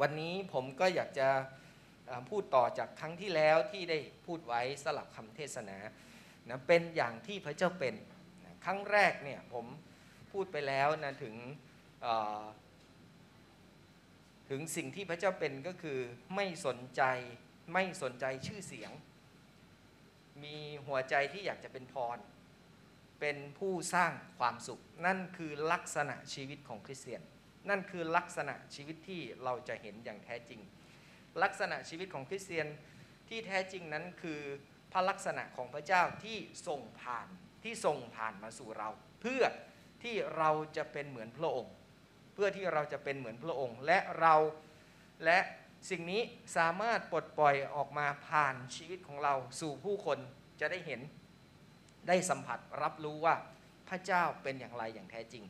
[0.00, 1.28] วันนี้ผมก็อยากจะ
[2.30, 5.78] พูดต่อจากครั้งที่แล้วที่ได้พูดไว้สลับคำเทศนา
[6.48, 7.94] นะเป็นอย่างที่พระเจ้าเป็น
[8.44, 9.66] นะครั้งแรกเนี่ยผม
[10.32, 11.36] พูดไปแล้วนะถึง
[14.50, 15.98] ถึงสิ่งที่พระเจ้าเป็นก็คือ
[16.34, 17.02] ไม่สนใจ
[17.72, 18.90] ไม่สนใจชื่อเสียง
[20.42, 20.56] มี
[20.86, 22.18] หัวใจที่อยากจะเป็นพร
[23.20, 27.22] เป็นผู้สร้างความสุข นั่นคือลักษณะชีวิตของคริสเตียน
[27.68, 30.60] นั่นคือลักษณะชีวิตที่เราจะเห็นอย่างแท้จริง
[31.42, 32.66] ลักษณะชีวิตของคริสเตียน
[33.28, 34.40] ที่แท้จริงนั้นคือ
[34.92, 37.28] พระลักษณะของพระเจ้าที่ส่งผ่าน
[37.64, 38.88] ที่ส่งผ่านมาสู่เรา
[39.20, 39.42] เพื่อ
[40.02, 41.74] ที่เราจะเป็นเหมือนพระองค์
[42.34, 44.34] เพื่อที่เราจะเป็นเหมือนพระองค์ และเรา
[45.24, 45.38] และ
[45.90, 46.22] สิ่งนี้
[46.56, 50.18] สามารถปลดปล่อยออกมาผ่านชีวิตของเราสู่ผู้คน
[50.60, 51.00] จะได้เห็น
[52.08, 53.34] ได้สัมผัสรับรู้ว่า
[53.88, 55.44] พระเจ้าเป็นอย่างไรอย่างแท้จริง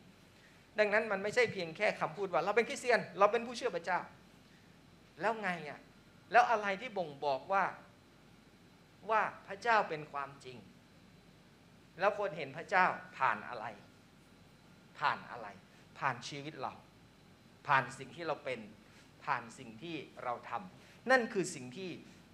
[0.79, 3.99] ดังนั้นมันไม่ใช่เพียงแค่คำพูดว่า เราเป็นคริสเตียน เราเป็นผู้เชื่อพระเจ้า
[5.21, 5.79] แล้วไงอะ
[6.31, 7.63] แล้วอะไรที่บ่งบอกว่า
[9.09, 10.57] ว่าพระเจ้าเป็นความจริง
[11.99, 12.85] แล้วคนเห็นพระเจ้า
[13.17, 13.65] ผ่านอะไร
[14.99, 15.47] ผ่านอะไร
[15.99, 16.73] ผ่านชีวิตเรา
[17.67, 18.59] ผ่านสิ่งที่เราเป็น
[19.25, 21.89] ผ่านสิ่งที่เราทำนั่นคือสิ่งที่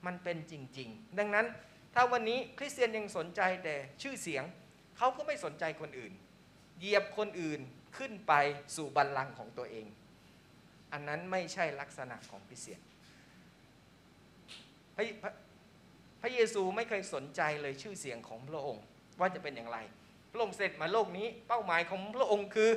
[0.05, 1.45] มันเป็นจริง ๆ ดังนั้น
[1.93, 4.43] ถ้าวันนี้คริสเตียนยังสนใจแต่ชื่อเสียง
[4.97, 6.13] เขาก็ไม่สนใจคนอื่น
[6.79, 7.61] เหยียบคนอื่น
[7.97, 8.33] ขึ้นไป
[8.75, 9.87] สู่บัลลังก์ของตัวเอง
[10.93, 12.81] อันนั้นไม่ใช่ลักษณะของคริเตียน
[14.95, 15.33] พระพระ
[16.21, 18.83] พระเยซูไม่เคยสนใจเลยชื่อเสียงของพระองค์
[19.19, 19.77] ว่าจะเป็นอย่างไร
[20.31, 22.71] พระองค์เสร็จมาโลกนี้ เป้าหมายของพระองค์คือ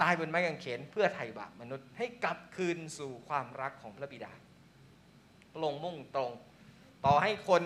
[0.00, 4.32] ตายบนไม้กางเขนเพื่อไถ่บาปมนุษย์ให้กลับคืนสู่ความรักของพระบิดา
[5.52, 6.30] พระองค์มุ่งตรง
[7.04, 7.62] ต่อให้คน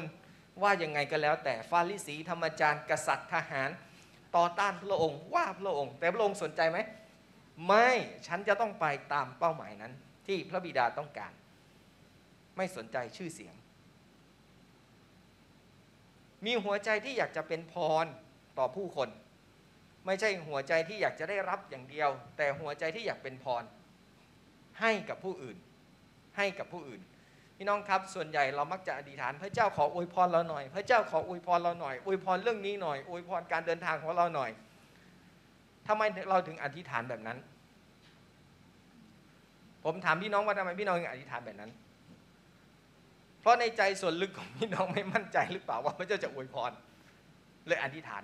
[0.62, 3.70] ว่ายังไงก็แล้วแต่ฟาริสีธรรมจารย์กษัตริย์ทหาร
[4.36, 6.78] ต่อต้านพระองค์ว่าพระองค์ แต่พระองค์สนใจไหม
[7.66, 7.88] ไม่
[8.26, 9.92] ฉันจะต้องไปตามเป้าหมายนั้น
[10.26, 11.32] ที่พระบิดาต้องการ
[12.56, 13.54] ไม่สนใจชื่อเสียง
[16.44, 17.74] มีหัวใจที่อยากจะเป็นพ
[18.04, 18.06] ร
[18.58, 19.08] ต่อผู้คน
[20.06, 23.64] ไม่ใช่หัวใจที่อยากจะได้รับอย่างเดียว แต่หัวใจที่อยากเป็นพร
[24.80, 25.56] ให้กับผู้อื่น
[26.36, 27.00] ให้กับผู้อื่น
[27.56, 34.50] พี่น้องครับ ส่วนใหญ่เรามักจะอธิษฐาน พระเจ้าขออวยพรเราหน่อย พระเจ้าขออวยพรเราหน่อยอวยพรเรื่องนี้หน่อยอวยพรการเดินทางของเราหน่อย
[35.88, 37.38] ทำไมเราถึงอธิษฐานแบบนั้น
[39.84, 41.70] ผมถามพี่น้องว่าทำไมพี่น้องถึงอธิษฐานแบบนั้น
[43.40, 46.72] เพราะในใจส่วนลึกของพี่น้องไม่มั่นใจหรือเปล่าว่าพระเจ้าจะอวยพร
[47.66, 48.22] เลยอธิษฐาน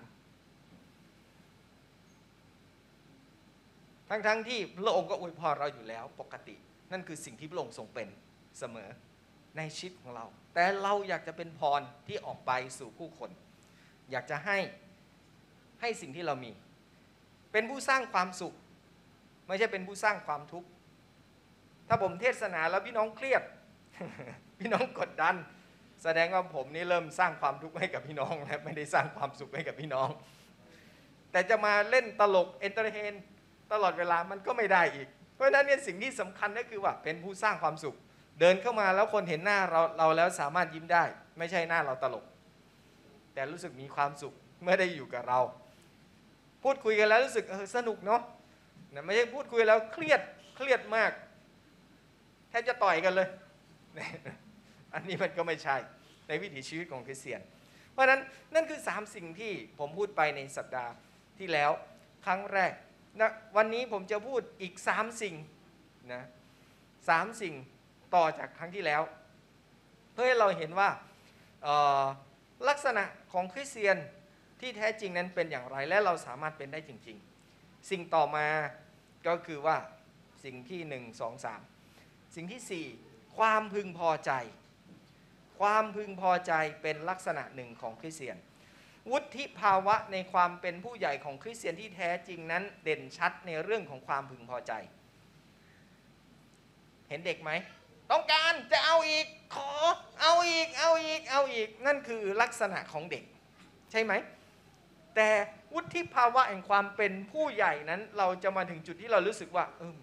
[4.09, 6.55] ทั้งๆทที่พระองค์ก็อวยพรเราอยู่แล้วปกติ
[6.93, 8.09] นั่นคือสิ่งที่พระองค์ทรงเป็น
[8.59, 8.89] เสมอ
[9.57, 10.25] ในชีวิตของเรา
[10.55, 13.31] แต่เราอยากจะเป็นพรที่ออกไปสู่ผู้คน
[14.11, 14.59] อยากจะให้
[15.81, 16.53] ให้สิ่งที่เรามี
[17.53, 18.55] เป็นผู้สร้างความสุข
[19.47, 20.69] ไม่ใช่เป็นผู้สร้างความทุกข์
[21.89, 23.43] ถ้าผมเทศนาแล้วพี่น้องเครียด
[24.61, 25.35] พี่น้องกดดัน
[26.03, 30.09] แสดงว่าผมนี่เริ่มสร้างความทุกข์ให้กับพี่น้องแล้วไม่ได้สร้างความสุขให้กับพี่น้อง
[31.33, 33.13] แต่จะมาเล่นตลกเอนเตอร์เทน
[33.73, 37.97] ตลอดเวลามันก็ไม่ได้อีก เพราะฉะนั้นเนี่ยสิ่งที่สำคัญก็คือว่าเป็นผู้สร้างความสุข
[38.43, 41.05] เดินเข้ามาแล้วคนเห็นหน้าเราเราแล้วสามารถยิ้มได้
[41.39, 42.25] ไม่ใช่หน้าเราตลก
[43.35, 45.41] แต่รู้สึกมีความสุขเมื่อได้อยู่กับเรา
[46.63, 48.23] พูดคุยกันแล้วรู้สึกเออสนุกเนาะ
[48.95, 50.21] นะไม่ใช่พูดคุยแล้วเครียด
[50.57, 51.13] เครียดมาก
[52.49, 53.29] แทบจะต่อยกันเลย
[54.95, 55.77] อันนี้มันก็ไม่ใช่
[56.29, 57.41] ในวิถีชีวิตของคริสเตียน
[57.93, 58.21] เพราะนั้น
[58.55, 60.93] นั่นคือสามสิ่งที่ผมพูดไปในสัปดาห์
[61.39, 61.71] ที่แล้ว
[62.27, 62.73] ครั้งแรก
[63.21, 65.35] นะวันนี้ผมจะพูดอีกสามสิ่ง
[66.13, 66.23] นะ
[67.09, 67.55] สามสิ่ง
[68.15, 69.03] ต่อจากครั้งที่แล้ว
[70.13, 70.89] เพื่อให้เราเห็นว่า
[72.69, 73.97] ลักษณะของคริสเตียน
[74.61, 77.19] ที่แท้จริงนั้นเป็นอย่างไรและเราสามารถเป็นได้จริง
[77.53, 78.47] ๆ สิ่งต่อมา
[79.27, 79.77] ก็คือว่า
[80.45, 81.61] สิ่งที่หนึ่งสองสาม
[82.35, 82.87] สิ่งที่สี่
[83.37, 84.33] ความพึงพอใจ
[85.61, 86.53] ความพึงพอใจ
[86.83, 88.37] เป็นลักษณะหนึ่งของคริสเตียน
[89.11, 94.73] วุฒิภาวะในความเป็นผู้ใหญ่ของคริสเตียนที่แท้จริงนั้นเด่นชัดในเรื่องของความพึงพอใจ
[97.09, 97.51] เห็นเด็กไหม
[98.13, 99.71] ต้องการจะเอาอีกขอ
[100.21, 103.25] เอาอีกเอาอีกเอาอีกนั่นคือลักษณะของเด็ก
[103.91, 104.13] ใช่ไหม
[105.15, 105.29] แต่
[105.73, 109.97] วุฒิภาวะแห่งความเป็นผู้ใหญ่นั้น เราจะมาถึงจุดที่เรารู้สึกว่าเออ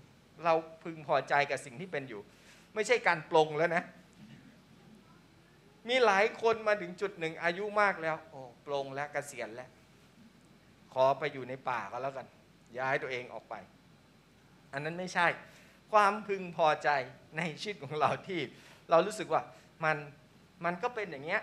[0.45, 0.53] เรา
[0.83, 2.21] พึงพอใจกับสิ่งที่เป็นอยู่
[2.75, 3.83] ไม่ใช่การปลงแล้วนะ
[5.89, 9.69] มีหลายคนมาถึงจุดหนึ่งอายุมากแล้ว โอ้ปลงแล้วกเกษียณแล้ว
[10.93, 12.27] ขอไปอยู่ในป่าก็แล้วกัน
[12.79, 13.55] ย้ายตัวเองออกไป
[14.73, 15.27] อันนั้นไม่ใช่
[15.91, 16.89] ความพึงพอใจ
[17.37, 18.39] ในชีวิตของเราที่
[18.89, 19.41] เรารู้สึกว่า
[19.83, 19.97] มัน
[20.65, 21.41] มันก็เป็นอย่างเงี้ย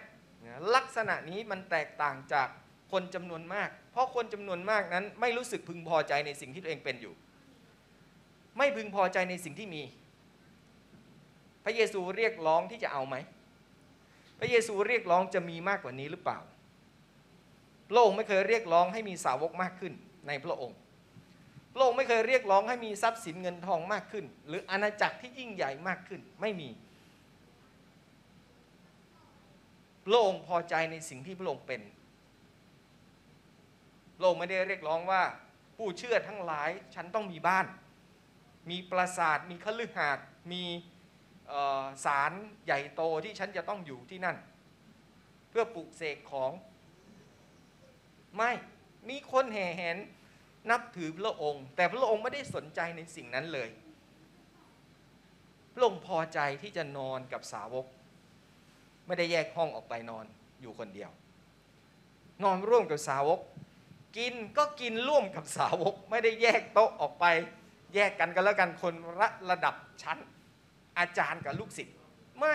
[0.75, 2.49] ลักษณะนี้มันแตกต่างจาก
[2.93, 7.15] คนจำนวนมาก เพราะคนจำนวนมากนั้นไม่รู้สึกพึงพอใจในสิ่งที่ตัวเองเป็นอยู่
[8.59, 9.83] ไม่พึงพอใจในสิ่งที่มี
[11.65, 13.17] พระเยซูเรียกร้องที่จะเอาไหม
[14.39, 16.39] พระเยซูเรียกร้องจะมีมากกว่านี้หรือเปล่า
[17.91, 19.93] พระองค์ไม่เคยเรียกร้องให้มีสาวกมากขึ้น
[20.27, 20.77] ในพระองค์
[21.79, 26.69] พระองค์ไม่เคยเรียกร้องให้มีทรัพย์สินเงินทองมากขึ้น หรืออาณาจักรที่ยิ่งใหญ่มากขึ้นไม่มี
[30.07, 31.81] พระองค์พอใจในสิ่งที่พระองค์เป็น
[34.17, 35.23] พระองค์ไม่ได้เรียกร้องว่า
[35.77, 37.67] ผู้เชื่อทั้งหลายฉันต้องมีบ้าน
[38.71, 40.63] มีปราสาทมีคฤหาสน์มี
[42.05, 42.33] ศาล
[42.65, 44.37] ใหญ่โตที่ฉันจะต้องอยู่ที่นั่น
[45.51, 46.53] เพื่อปลุกเสกของ
[48.37, 48.51] ไม่
[49.09, 49.97] มีคนแห่แหน
[50.71, 53.69] นับถือพระองค์ แต่พระองค์ไม่ได้สนใจในสิ่งนั้นเลย
[55.75, 57.87] พระองค์พอใจที่จะนอนกับสาวก
[59.07, 60.25] ไม่ได้แยกห้องออกไปนอน
[60.61, 61.11] อยู่คนเดียว
[62.43, 63.41] นอนร่วมกับสาวก
[64.17, 67.25] กินก็กินร่วมกับสาวก ไม่ได้แยกโต๊ะออกไป
[67.95, 70.19] แยกกันกันแล้วกันคนระระดับชั้น
[70.99, 71.97] อาจารย์กับลูกศิษย์
[72.39, 72.55] ไม่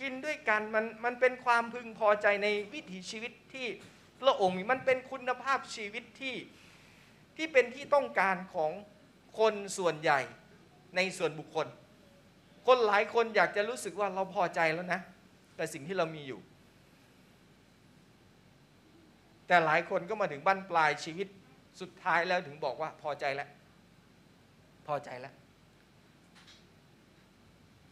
[0.00, 3.66] กินด้วยกันมันมันเป็นความพึงพอใจในวิถีชีวิตที่
[4.20, 6.34] พระองค์มีมันเป็นคุณภาพชีวิตที่
[7.42, 8.72] ที่เป็นที่ต้องการของ
[9.38, 10.20] คนส่วนใหญ่
[10.96, 11.66] ในส่วนบุคคล
[12.66, 15.00] คนหลายคนอยากจะรู้สึกว่าเราพอใจแล้วนะ
[15.58, 16.40] กับสิ่งที่เรามีอยู่
[19.46, 21.28] แต่หลายคนก็มาถึงบั้นปลายชีวิต
[21.80, 23.48] สุดท้ายแล้วถึงบอกว่าพอใจแล้ว
[24.86, 25.34] พอใจแล้ว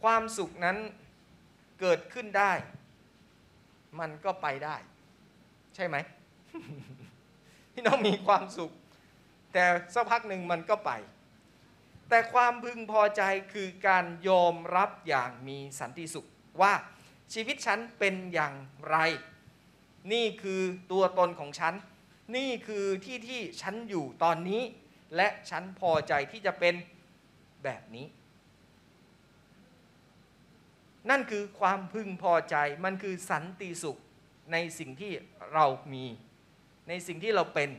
[0.03, 0.77] ความสุขนั้น
[1.79, 2.51] เกิดขึ้นได้
[3.99, 4.75] มันก็ไปได้
[5.75, 5.95] ใช่ไหม
[7.73, 8.71] พี่น้องมีความสุข
[9.53, 10.91] แต่สักพักหนึ่งมันก็ไป
[12.09, 13.21] แต่ความพึงพอใจ
[13.53, 16.27] คือการยอมรับอย่างมีสันติสุข
[16.61, 16.73] ว่า
[17.33, 18.53] ชีวิตฉันเป็นอย่าง
[18.89, 18.97] ไร
[20.13, 20.61] นี่คือ
[20.91, 21.73] ตัวตนของฉัน
[22.35, 24.61] นี่คือที่ที่ฉันอยู่ตอนนี้
[25.15, 26.75] และฉันพอใจที่จะเป็น
[27.63, 28.07] แบบนี้
[31.09, 33.97] นั่นคือความพึงพอใจมันคือสันติสุข
[34.51, 35.11] ในสิ่งที่
[35.53, 36.05] เรามี
[36.87, 37.69] ในสิ่งที่เราเป็น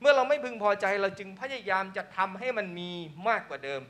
[0.00, 2.90] เมื่อเราไม่พึงพอใจเราจึงพยายามจะทำให้มันมี
[3.28, 3.82] มากกว่าเดิม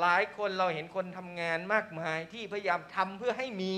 [0.00, 3.74] หลายคนเราเห็นคนทำงานมากมายที่พยายามทำเพื่อให้มี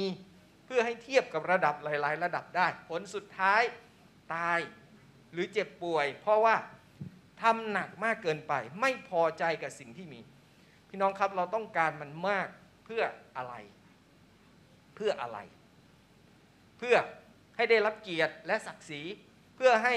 [0.67, 3.63] เพื่อให้เทียบกับระดับหลาย ๆ ระดับได้ ผลสุดท้าย
[4.35, 4.59] ตาย
[5.33, 6.57] หรือเจ็บป่วย เพราะว่า
[7.43, 10.21] ทำหนักมากเกินไป ไม่พอใจกับสิ่งที่มี
[10.89, 12.49] พี่น้องครับเราต้องการมันมาก
[12.85, 13.03] เพื่อ
[13.37, 13.55] อะไร
[14.95, 15.39] เพื่ออะไร
[16.79, 16.97] เพื่อ
[17.57, 19.03] ให้ได้รับเกียรติและศักดิ์ศรี
[19.57, 19.95] เพื่อให้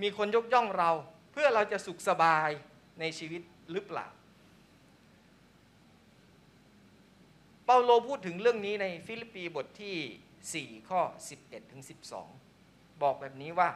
[0.00, 0.90] มีคนยกย่องเรา
[1.32, 2.48] เพื่อเราจะสุขสบาย
[3.00, 4.06] ในชีวิตหรือเปล่า
[7.64, 11.00] เปาโลพูดถึงเรื่องนี้ในฟิลิปปีบทที่ 4 ข้อ
[11.38, 11.82] 11ถึง
[12.40, 13.70] 12 บอกแบบนี้ว่า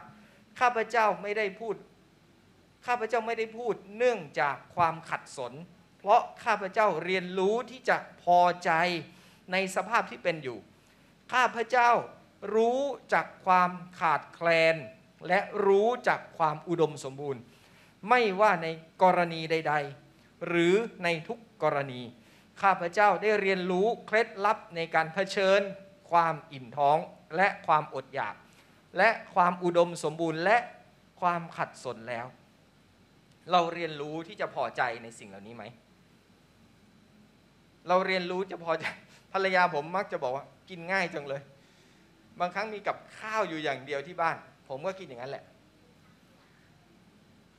[0.59, 1.75] ข้าพเจ้าไม่ได้พูด
[2.85, 5.53] ข้าพเจ้าไม่ได้พูดเนื่องจากความขัดสน
[5.99, 8.71] เพราะข้าพเจ้าเรียนรู้ที่จะพอใจ
[9.51, 10.59] ในสภาพที่เป็นอยู่
[11.33, 11.89] ข้าพเจ้า
[12.55, 12.79] รู้
[13.13, 14.75] จากความขาดแคลน
[15.27, 17.41] และรู้จากความอุดมสมบูรณ์
[18.09, 18.67] ไม่ว่าใน
[19.03, 19.73] กรณีใด
[20.09, 20.73] ๆ หรือ
[21.03, 22.01] ในทุกกรณี
[22.61, 25.61] ข้าพเจ้าได้เรียนรู้เคล็ดลับในการเผชิญ
[26.11, 26.97] ความอิ่มท้อง
[27.35, 28.35] และความอดอยาก
[28.97, 30.57] และความอุดมสมบูรณ์ และ
[31.21, 32.25] ความขัดสนแล้ว
[33.51, 35.63] เราเรียนรู้ที่จะพอใจในสิ่งเหล่านี้ไหม
[37.87, 38.85] เราเรียนรู้จะพอใจ
[39.33, 41.41] ภรรยาผมมักจะบอกว่า กินง่ายจังเลย
[42.39, 45.45] บางครั้งมีกับข้าวอยู่อย่างเดียวที่บ้าน ผมก็กินอย่างนั้นแหละ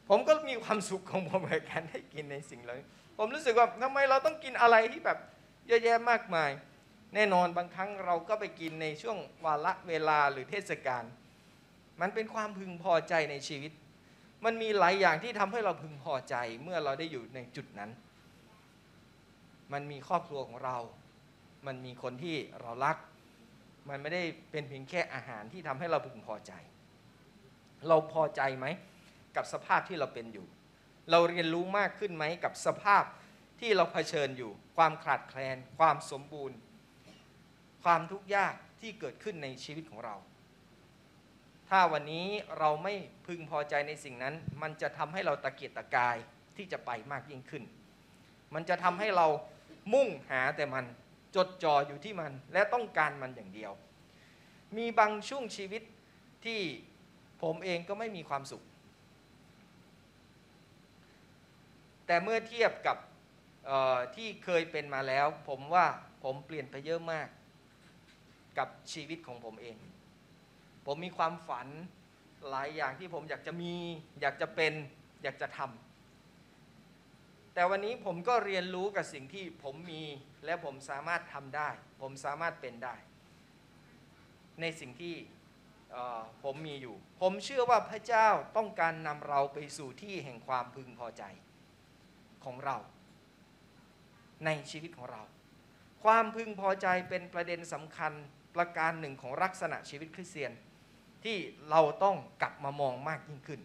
[0.09, 2.87] ผมก็มีความสุขของผมในการได้กินในสิ่งเหล่านี้
[3.17, 5.19] ผมรู้สึกว่าทำไมเราต้องกินอะไรที่แบบ
[5.67, 6.51] เยอะแยะมากมาย
[7.15, 11.05] แน่นอนบางครั้งเราก็ไปกินในช่วงวาระเวลาหรือเทศกาล
[12.01, 13.73] มันเป็นความพึงพอใจในชีวิต
[14.45, 17.91] มันมีหลายอย่างที่ทำให้เราพึงพอใจเมื่อเราได้อยู่ในจุดนั้น
[19.73, 20.77] มันมีครอบครัวของเรา
[21.67, 22.97] มันมีคนที่เรารัก
[23.89, 26.53] มันไม่ได้เป็นเพียงแค่อาหารที่ทำให้เราพึงพอใจ
[27.89, 28.67] เราพอใจไหม
[29.37, 30.47] กับสภาพที่เราเป็นอยู่
[31.11, 33.05] เราเรียนรู้มากขึ้นไหมกับสภาพ
[33.61, 36.57] ที่เราเผชิญอยู่ ความขาดแคลน ความสมบูรณ์
[37.85, 40.17] ความทุกข์ยากที่เกิดขึ้นในชีวิตของเรา
[41.69, 42.27] ถ้าวันนี้
[42.59, 42.95] เราไม่
[43.27, 46.17] พึงพอใจในสิ่งนั้น มันจะทำให้เราตะเกียกตะกาย
[46.57, 47.65] ที่จะไปมากยิ่งขึ้น
[48.55, 49.27] มันจะทำให้เรา
[49.93, 50.85] มุ่งหาแต่มัน
[51.37, 53.73] จดจ่ออยู่ที่มันและต้องการมันอย่างเดียว
[54.77, 55.83] มีบางช่วงชีวิต
[56.45, 56.61] ที่
[57.43, 58.63] ผมเองก็ไม่มีความสุข
[62.07, 62.97] แต่เมื่อเทียบกับ
[64.17, 65.87] ที่เคยเป็นมาแล้ว ผมว่า
[66.25, 67.29] ผมเปลี่ยนไปเยอะมาก
[68.59, 69.77] กับชีวิตของผมเอง
[70.87, 71.69] ผมมีความฝัน
[72.51, 73.75] หลายอย่างที่ผมอยากจะมี
[74.21, 74.73] อยากจะเป็น
[75.23, 75.61] อยากจะท
[77.55, 80.03] แต่วันนี้ผมก็เรียนรู้กับสิ่งที่ผมมี
[80.45, 81.69] และผมสามารถทำได้
[82.01, 82.95] ผมสามารถเป็นได้
[84.61, 85.15] ในสิ่งที่
[86.43, 91.23] ผมมีอยู่ ผมเชื่อว่าพระเจ้าต้องการนำเราไปสู่ที่แห่งความพึงพอใจ
[92.45, 92.77] ของเรา
[94.45, 95.23] ในชีวิตของเรา
[96.05, 98.13] ความพึงพอใจเป็นประเด็นสำคัญ
[98.57, 100.53] ประการหนึ่งของลักษณะชีวิตคริสเตียน
[101.25, 101.37] ที่
[101.71, 103.61] เราต้องกลับมามองมากยิ่งขึ้น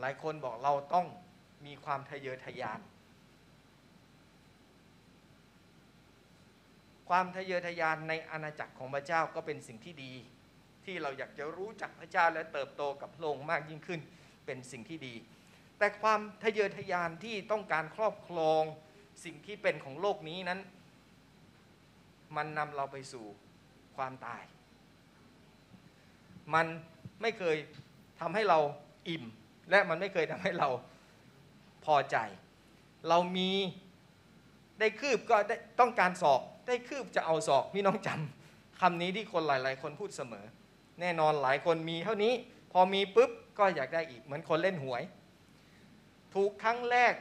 [0.00, 1.06] หลายคนบอกเราต้อง
[1.66, 2.80] มีความทะเยอทะยาน
[7.08, 10.12] ความทะเยอทะยานในอาณาจักรของพระเจ้าก็เป็นสิ่งที่ดี
[10.84, 14.00] ที่เราอยากจะรู้จักพระเจ้าและเติบโตกับพระองค์มากยิ่งขึ้น
[14.46, 15.14] เป็นสิ่งที่ดี
[15.78, 18.62] แต่ความทะเยอทะยานที่ต้องการครอบครอง
[19.24, 20.60] สิ่งที่เป็นของโลกนี้นั้น
[22.36, 23.26] มันนำเราไปสู่
[23.96, 24.44] ความตาย
[26.54, 26.66] มัน
[27.22, 27.56] ไม่เคย
[28.20, 28.58] ทำให้เรา
[29.08, 29.24] อิ่ม
[29.70, 30.68] และมันไม่เคยทำให้เรา
[31.84, 32.16] พอใจ
[33.08, 33.50] เรามี
[34.78, 40.46] ได้คืบก็ได้ต้องการศอก ได้คืบจะเอาศอกพี่น้องจำคำนี้ที่คนหลาย ๆ คนพูดเสมอ
[41.00, 42.32] แน่นอนหลายคนมีเท่านี้
[42.72, 45.02] พอมีปุ๊บก็อยากได้อีกเหมือนคนเล่นหวย
[46.34, 47.14] ถูกครั้งแรก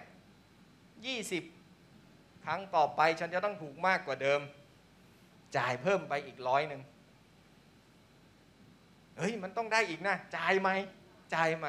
[1.58, 4.42] 20 ครั้งต่อไปฉันจะต้องถูกมากกว่าเดิม
[5.58, 6.82] จ่ายเพิ่มไปอีกร้อยหนึ่ง
[9.18, 10.70] เฮ้ยมันต้องได้อีกนะจ่ายไหม
[11.36, 11.68] จ่ายไหม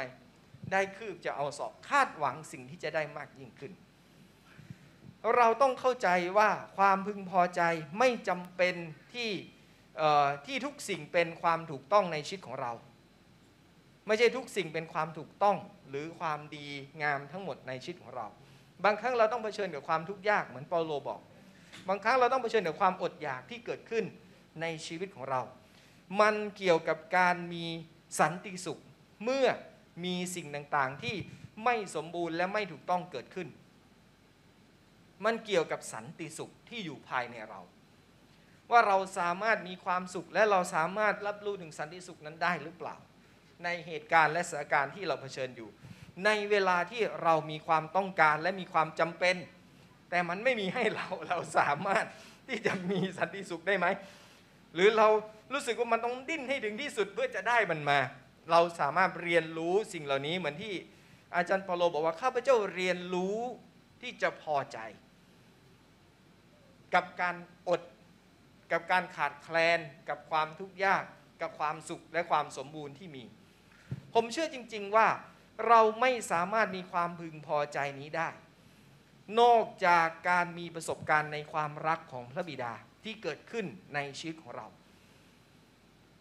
[0.73, 3.73] ได้คืบจะเอาสอบคาดหวังสิ่งที่จะได้มากยิ่งขึ้น
[5.37, 6.09] เราต้องเข้าใจ
[6.39, 7.63] ว่าความพึงพอใจ
[7.99, 8.75] ไม่จำเป็น
[9.15, 9.31] ที่
[10.47, 12.73] ที่ทุกสิ่งเป็นความถูกต้องในชีวิตของเรา
[14.07, 15.57] ไม่ใช่ทุกสิ่งเป็นความถูกต้อง
[15.89, 16.67] หรือความดี
[17.03, 18.27] งามทั้งหมดในชีวิตของเรา
[18.85, 21.21] บางครั้งเราต้องเผชิญกับความทุกข์ยากเหมือนเปาโลบอก
[21.89, 24.05] บางครั้งเราต้องเผชิญกับความอดอยากที่เกิดขึ้น
[24.61, 25.41] ในชีวิตของเรา
[26.21, 27.65] มันเกี่ยวกับการมี
[28.21, 28.79] สันติสุข
[29.25, 29.47] เมื่อ
[30.05, 31.17] มีสิ่งต่างๆที่
[31.65, 33.49] ไม่สมบูรณ์และไม่ถูกต้องเกิดขึ้น
[35.25, 37.61] มันเกี่ยวกับสันติสุขที่อยู่ภายในเรา
[38.71, 42.97] ว่าเราสามารถมีความสุขและเราสามารถรับรู้ถึงสันติสุขนั้นได้หรือเปล่า
[43.65, 45.69] ในเหตุการณ์และสถานการณ์ที่เราเผชิญอยู่
[46.25, 49.37] ในเวลาที่เรามีความต้องการและมีความจำเป็น
[50.11, 52.05] แต่มันไม่มีให้เราเราสามารถ
[52.49, 53.87] ที่จะมีสันติสุขได้ไหม
[54.75, 55.09] หรือเรา
[55.53, 57.99] รู้สึกว่ามันต้องดิ้นให้ถึงที่สุดเพื่อจะได้มันมา
[58.51, 60.75] เราสามารถเรียนรู้สิ่งเหล่านี้เหมือนที่
[61.37, 63.39] อาจารย์เปาโลบอกว่าข้าพเจ้าเรียนรู้
[64.01, 64.79] ที่จะพอใจ
[66.95, 67.37] กับการ
[67.69, 67.83] อด
[68.73, 69.79] กับการขาดแคลน
[70.09, 71.05] กับความทุกข์ยาก
[71.41, 73.25] กับความสุขและความสมบูรณ์ที่มี
[74.15, 75.09] ผมเชื่อจริง ๆ ว่า
[75.69, 78.29] เราไม่สามารถมีความพึงพอใจนี้ได้
[79.41, 82.73] นอกจากการมีประสบการณ์ในความรักของพระบิดา
[83.05, 84.67] ที่เกิดขึ้นในชีวิตของเรา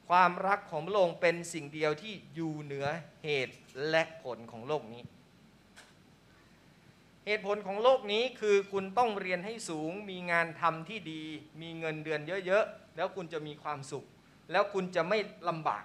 [0.09, 2.88] ความรักของพระองค์เป็นสิ่งเดียวที่อยู่เหนือ
[3.24, 3.55] เหตุ
[3.89, 5.03] และผลของโลกนี้
[7.29, 11.22] เหตุผลของโลกนี้คือคุณต้องเรียนให้สูง มีงานทำที่ดี
[11.62, 14.05] มีเงินเดือนเยอะๆ แล้วคุณจะมีความสุข
[14.51, 15.17] แล้วคุณจะไม่
[15.50, 15.84] ลำบาก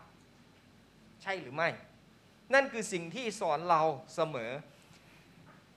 [1.23, 1.69] ใช่หรือไม่
[2.55, 3.83] นั่นคือสิ่งที่สอนเรา
[4.15, 4.51] เสมอ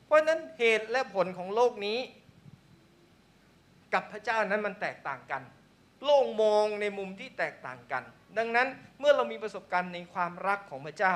[0.06, 2.00] เพราะฉะนั้นเหตุและผลของโลกนี้
[3.94, 5.42] กับพระเจ้านั้นมันแตกต่างกัน
[6.06, 8.04] โลกมองในมุมที่แตกต่างกัน
[8.38, 8.68] ดังนั้น
[9.00, 11.14] เมื่อเรามีประสบการณ์ในความรักของพระเจ้า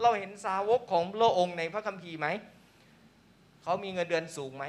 [0.00, 2.28] เราเห็นสาวกของพระองค์ในพระคัมภีร์ไหม
[3.68, 4.64] เขามีเงินเดือนสูงไหม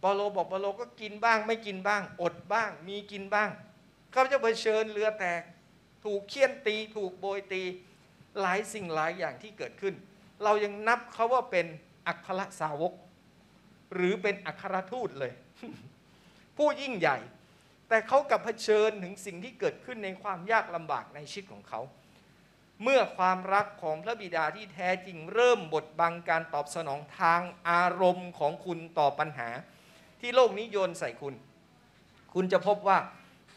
[0.00, 3.50] เปาโลบอกเปาโลก็กินบ้าง ไม่กินบ้าง อดบ้าง มีกินบ้าง
[4.12, 5.42] เขาจะเผชิญเรือแตก
[6.04, 7.62] ถูกเคี่ยนตี ถูกโบยตี
[8.40, 9.94] หลายสิ่งหลายอย่างที่เกิดขึ้น
[10.44, 11.66] เรายังนับเขาว่าเป็น
[12.06, 12.92] อัครสาวก
[13.94, 15.32] หรือเป็นอัครทูตเลย
[16.56, 17.18] ผู้ยิ่งใหญ่
[17.88, 21.82] แต่เขากับเผชิญถึงสิ่งที่เกิดขึ้นในความยากลำบากในชีวิตของเขา
[22.82, 29.48] เมื่อความรักของพระบิดาที่แท้จริงเริ่มบดบังการตอบสนองทางอารมณ์ของคุณต่อปัญหา
[30.20, 31.34] ที่โลกนี้โยนใส่คุณ
[32.34, 32.98] คุณจะพบว่า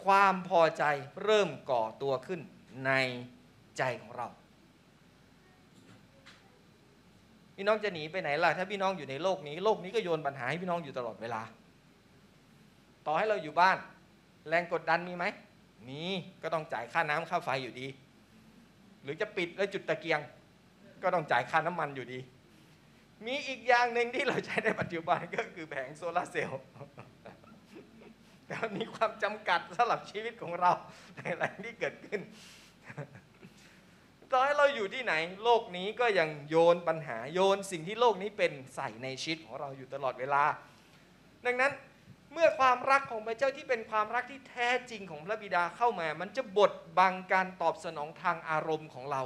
[0.06, 0.84] ความพอใจ
[1.24, 2.42] เริ่มก่อตัวขึ้น
[2.86, 2.92] ใน
[3.78, 4.28] ใจของเรา
[7.56, 11.42] พี่น้องจะหนีไปไหนล่ะ ถ้าพี่น้องอยู่ในโลกนี้ โลกนี้ก็โยนปัญหาให้พี่น้องอยู่ตลอดเวลา
[13.06, 13.78] ต่อให้เราอยู่บ้าน
[14.48, 15.26] แรงกดดันมีไหม
[15.88, 16.02] มี
[16.42, 17.88] ก็ต้องจ่ายค่าน้ำค่าไฟอยู่ดี
[19.04, 20.22] หรือจะปิดแล้วจุดตะเกียง
[21.04, 22.20] ก็ต้องจ่ายค่าน้ำมันอยู่ดี
[23.26, 26.62] มีอีกอย่างหนึ่งที่เราใช้ในปัจจุบันก็คือแผงโซลาร์เซลล์
[28.48, 30.72] แต่มีความจำกัดสำหรับชีวิตของเรา
[31.16, 32.22] ในอะไรที่เกิดขึ้น
[34.32, 40.44] ต่อให้เราอยู่ที่ไหนโลกนี้ก็ยังโยนปัญหาโยนสิ่งที่โลกนี้เป็นใส่ในชีวิตของเราอยู่ตลอดเวลา
[41.46, 41.72] ดังนั้น
[42.34, 49.22] เมื่อความรักของพระเจ้าที่เป็นความรักที่แท้จริงของพระบิดาเข้ามา มันจะบดบังการตอบสนองทางอารมณ์ของเรา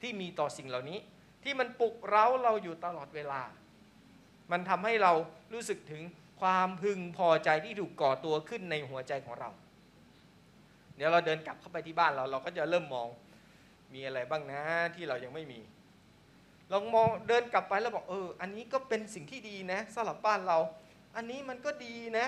[0.00, 0.98] ที่มีต่อสิ่งเหล่านี้
[1.44, 3.40] ที่มันปลุกเร้าเราอยู่ตลอดเวลา
[4.50, 5.12] มันทำให้เรา
[5.52, 6.02] รู้สึกถึง
[6.40, 9.50] ความพึงพอใจที่ถูกก่อตัวขึ้นในหัวใจของเรา
[10.96, 13.08] เดี๋ยวเราเดินกลับเข้าไปที่บ้านเรา เราก็จะเริ่มมอง
[13.94, 14.62] มีอะไรบ้างนะ
[14.94, 15.60] ที่เรายังไม่มี
[16.72, 20.58] ลองมองเดินกลับไปแล้วบอกเออ อันนี้ก็เป็นสิ่งที่ดีนะสำหรับบ้านเรา
[21.16, 22.26] อันนี้มันก็ดีนะ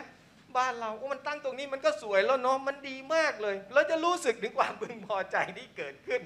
[0.57, 6.23] บ้านเราโอ้มันตั้งตรงนี้มันก็สวยแล้วเนาะมันดีมากเลยเราจะรู้สึกถึงความพึงพอใจที่เกิดขึ้น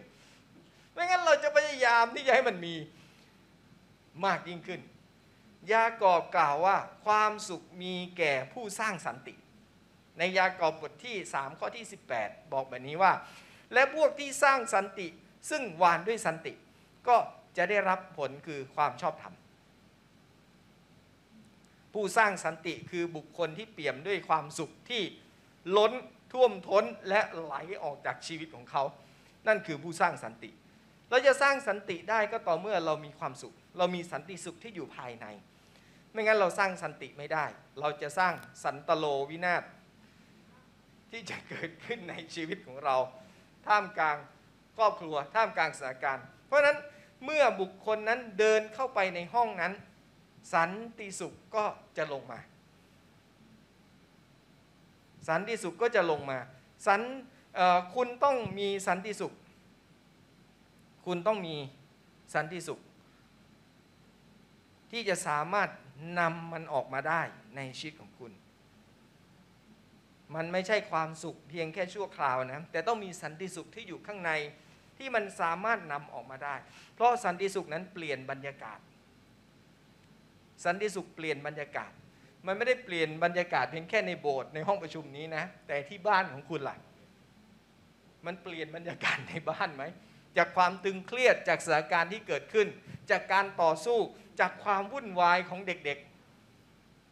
[0.92, 2.74] ไม่งั้นเราจะพยายามที่จะให้มันมี
[4.26, 4.80] มากยิ่งขึ้น
[5.72, 9.34] ยากอบกล่าวว่าความสุขมีแก่ผู้สร้างสันติ
[10.18, 11.84] ในยากอบบทที่ 3 ข้อที่
[12.18, 13.12] 18 บอกแบบนี้ว่า
[13.72, 15.06] และพวกที่สร้างสันติ
[15.50, 16.52] ซึ่งหวานด้วยสันติ
[17.08, 17.16] ก็
[17.56, 19.34] จะได้รับผลคือความชอบธรรม
[21.96, 25.02] ผู้สร้างสันติคือบุคคลที่เปี่ยมด้วยความสุขที่
[25.76, 25.92] ล้น
[26.32, 28.82] ท่วมท้นและไหลออกจากชีวิตของเขา
[29.46, 30.50] นั่นคือผู้สร้างสันติ
[31.10, 35.26] เราจะสร้างสันติได้ก็ต่อเมื่อเรามีความสุข เรามีสันติสุขที่อยู่ภายใน
[36.12, 37.44] ไม่งั้นเราสร้างสันติไม่ได้
[37.80, 38.32] เราจะสร้าง
[38.64, 39.62] สันตโลวินาศ
[41.10, 42.96] ที่จะเกิดขึ้นในชีวิตของเรา
[43.66, 44.16] ท่ามกลาง
[44.76, 46.78] ครอบครัว ท่ามกลางสถานการณ์ เพราะฉะนั้น
[47.24, 49.72] เมื่อบุคคลนั้นเดินเข้าไปในห้องนั้น
[50.52, 51.64] สันติสุขก็
[51.96, 52.38] จะลงมา
[55.28, 56.38] สันติสุขก็จะลงมา
[56.86, 57.00] สัน
[57.94, 59.32] คุณต้องมีสันติสุข
[61.06, 61.56] คุณต้องมี
[62.34, 62.80] สันติสุข
[64.90, 65.68] ที่จะสามารถ
[66.18, 67.22] นำมันออกมาได้
[67.56, 68.32] ในชีวิตของคุณ
[70.34, 74.30] มันไม่ใช่ความสุขเพียงแค่ชั่วคราวนะ แต่ต้องมีสันติสุขที่อยู่ข้างใน
[74.98, 76.54] ที่มันสามารถนำออกมาได้
[76.94, 78.78] เพราะสันติสุขนั้นเปลี่ยนบรรยากาศ
[80.64, 81.90] สันติสุขเปลี่ยนบรรยากาศ
[82.46, 86.76] มันไม่ได้เปลี่ยนบรรยากาศเพียงแค่ในโบสถ์ในห้องประชุมนี้นะ แต่ที่บ้านของคุณล่ะ
[88.26, 89.84] มันเปลี่ยนบรรยากาศในบ้านไหม
[90.36, 92.66] จากความตึงเครียดจากสถานการณ์ที่เกิดขึ้น
[93.10, 93.98] จากการต่อสู้
[94.40, 95.98] จากความวุ่นวายของเด็ก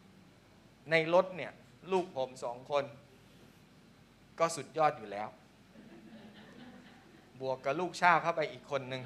[0.09, 1.53] ๆ ในรถเนี่ย
[1.92, 2.85] ลูกผมสองคน
[4.38, 5.29] ก็สุดยอดอยู่แล้ว
[7.40, 9.03] บวกกับลูกชาวเข้าไปอีกคนหนึ่ง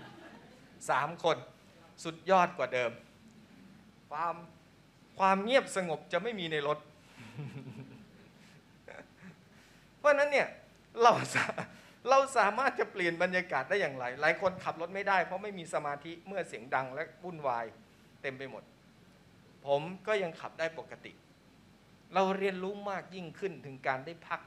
[0.90, 1.36] สามคน
[2.04, 2.90] สุดยอดกว่าเดิม
[4.10, 4.34] ความ
[5.18, 6.78] ความเงียบสงบจะไม่มีในรถ
[9.98, 10.48] เพราะนั้นเนี่ย
[11.02, 11.12] เรา
[12.10, 17.64] เราสามารถจะเปลี่ยนบรรยากาศได้อย่างไร หลายคนขับรถไม่ได้ เพราะไม่มีสมาธิเมื่อเสียงดังและวุ่นวาย
[18.22, 18.62] เต็มไปหมด
[19.66, 21.12] ผมก็ยังขับได้ปกติ
[22.14, 24.40] เราเรียนรู้มากยิ่งขึ้นถึงการได้พัก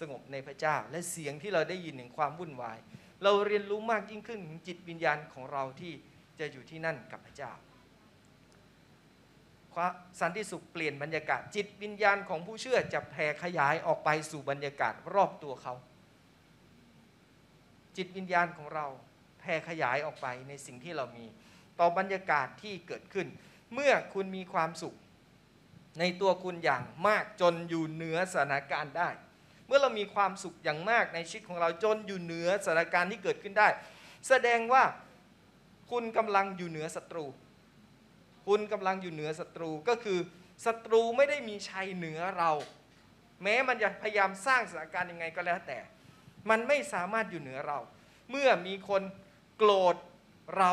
[0.00, 2.78] สงบในพระเจ้า และเสียงที่เราได้ยินถึงความวุ่นวาย
[3.22, 5.92] เราเรียนรู้มากยิ่งขึ้นถึงจิตวิญญาณของเราที่
[6.38, 7.52] จะอยู่ที่นั่นกับพระเจ้า
[10.20, 15.74] สันติสุขเปลี่ยนบรรยากาศ จิตวิญญาณของผู้เชื่อจะแผ่ขยายออกไปสู่บรรยากาศรอบตัวเขา
[17.96, 18.86] จิตวิญญาณของเรา
[19.40, 21.26] แผ่ขยายออกไปในสิ่งที่เรามี
[21.78, 23.26] ต่อบรรยากาศที่เกิดขึ้น
[23.74, 24.96] เมื่อคุณมีความสุข
[26.00, 29.10] ในตัวคุณอย่างมากจนอยู่เหนือสถานการณ์ได้
[29.66, 33.68] เมื่อเรามีความสุขอย่างมากในชีวิตของเราจนอยู่เหนือสถานการณ์ที่เกิดขึ้นได้
[34.28, 34.84] แสดงว่า
[35.90, 37.24] คุณกำลังอยู่เหนือศัตรู
[38.52, 40.18] คุณกำลังอยู่เหนือศัตรูก็คือ
[40.64, 42.50] ศัตรูไม่ได้มีชัยเหนือเรา
[43.42, 45.78] แม้มันจะพยายามสร้างสถานการณ์ยังไงก็แล้วแต่
[46.50, 47.78] มันไม่สามารถอยู่เหนือเรา
[48.30, 49.02] เมื่อมีคน
[49.56, 49.96] โกรธ
[50.56, 50.72] เรา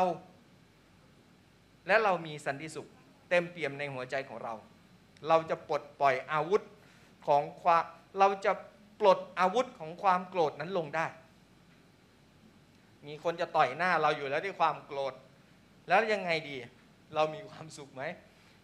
[1.86, 2.88] และเรามีสันติสุข
[3.30, 4.54] เต็มเปี่ยมในหัวใจของเรา
[5.28, 6.62] เราจะปลดปล่อยอาวุธ
[7.26, 7.84] ของความ
[8.18, 8.52] เราจะ
[9.00, 11.06] ปลดอาวุธของความโกรธนั้นลงได้
[13.06, 15.14] มีคนจะต่อยหน้าเราอยู่แล้วด้วยความโกรธ
[15.88, 16.56] แล้วยังไงดี
[17.14, 18.02] เรามีความสุขไหม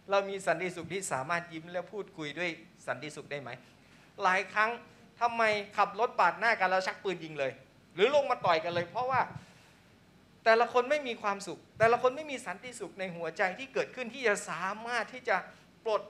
[0.09, 2.49] เรามีสันติสุขที่สามารถยิ้มและพูดคุยด้วย
[2.87, 3.49] สันติสุขได้ไหม
[4.23, 4.71] หลายครั้ง
[5.21, 5.43] ทำไม
[5.77, 7.51] ขับรถปาดหน้ากันแล้วชักปืนยิงเลย
[7.95, 9.21] หรือลงมาต่อยกันเลย เพราะว่า
[10.43, 15.37] แต่ละคนไม่มีความสุข แต่ละคนไม่มีสันติสุขในหัวใจที่เกิดขึ้นที่จะสามารถที่จะ
[15.83, 16.01] ปลด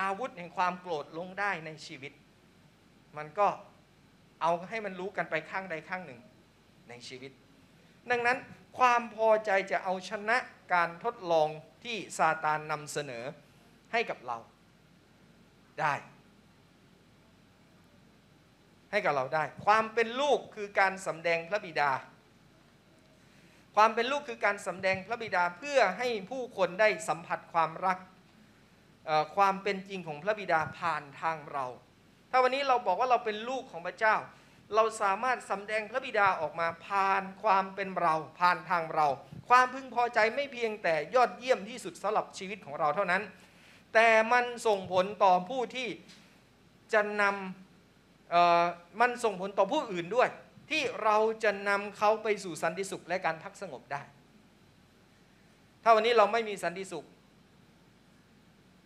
[0.00, 2.12] อาวุธแห่งความโกรธลงได้ในชีวิต
[3.16, 3.48] มันก็
[4.42, 6.20] เอาให้มันรู้กันไปข้างใดข้างหนึ่ง
[6.88, 7.32] ในชีวิต
[8.10, 8.38] ดังนั้น
[8.78, 10.36] ความพอใจจะเอาชนะ
[10.74, 11.48] การทดลอง
[11.84, 13.24] ที่ซาตานนำเสนอ
[13.92, 14.38] ให้กับเรา
[15.80, 15.94] ได้
[18.90, 21.90] ให้กับเราได้ ความเป็นลูกคือการสำแดงพระบิดา
[23.76, 27.98] ความเป็นลูกคือการสำแดงพระบิดาเพื่อให้ผู้คนได้สัมผัสความรัก
[29.36, 31.66] ความเป็นจริงของพระบิดาผ่านทางเรา
[32.30, 34.16] ถ้าวันนี้เราบอกว่าเราเป็นลูกของพระเจ้า
[34.74, 39.06] เราสามารถสำแดงพระบิดาออกมาผ่านความเป็นเราผ่านทางเรา
[39.48, 43.22] ความพึงพอใจไม่เพียงแต่ยอดเยี่ยมที่สุดสำหรับชีวิตของเราเท่านั้น
[43.94, 45.88] แต่มันส่งผลต่อผู้ที่
[46.92, 50.28] จะนำมันส่งผลต่อผู้อื่นด้วย
[50.70, 54.02] ที่เราจะนำเขาไปสู่สันติสุขและการพักสงบได้
[55.82, 57.04] ถ้าวันนี้เราไม่มีสันติสุข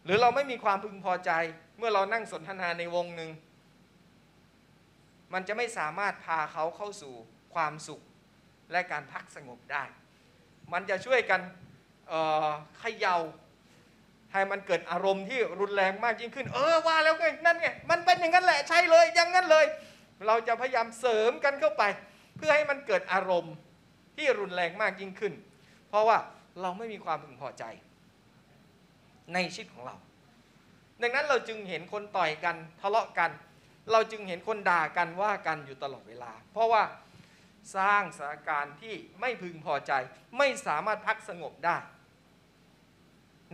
[0.05, 1.31] หรือเราไม่มีความพึงพอใจ
[1.79, 3.31] เมื่อเรานั่งสนทนาในวงหนึ่ง
[5.33, 7.15] มันจะไม่สามารถพาเขาเข้าสู่
[7.55, 8.03] ความสุข
[8.73, 9.85] และการพักสงบได้
[10.73, 11.41] มันจะช่วยกัน
[12.09, 13.17] เอ่อเขย่า
[14.33, 19.67] ให้มันเกิดอารมณ์ที่รุนแรงมากยิ่งขึ้น เออว่าแล้วไงนั่นไงมันเป็นอย่างนั้นแหละใช่เลยอย่างนั้นเลย
[20.27, 21.83] เราจะพยายามเสริมกันเข้าไป
[22.37, 23.55] เพื่อให้มันเกิดอารมณ์
[24.17, 25.33] ที่รุนแรงมากยิ่งขึ้น
[25.89, 26.19] เพราะว่า
[26.61, 27.65] เราไม่มีความพึงพอใจ
[29.35, 29.97] ในชีวิตของเรา
[31.03, 33.31] ดังนั้นเราจึงเห็นคนต่อยกันทะเลาะกัน
[33.93, 36.83] เราจึงเห็นคนด่ากันว่ากันอยู่ตลอดเวลา เพราะว่า
[37.77, 39.93] สร้างสถานการณ์ที่ไม่พึงพอใจ
[40.39, 41.77] ไม่สามารถพักสงบได้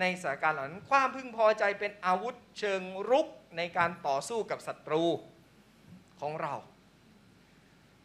[0.00, 5.04] ในสถานการณ์เหล่านั้นความพึงพอใจเป็นอาวุธเชิงรุกในการต่อสู้กับศัตรู
[6.20, 6.54] ของเรา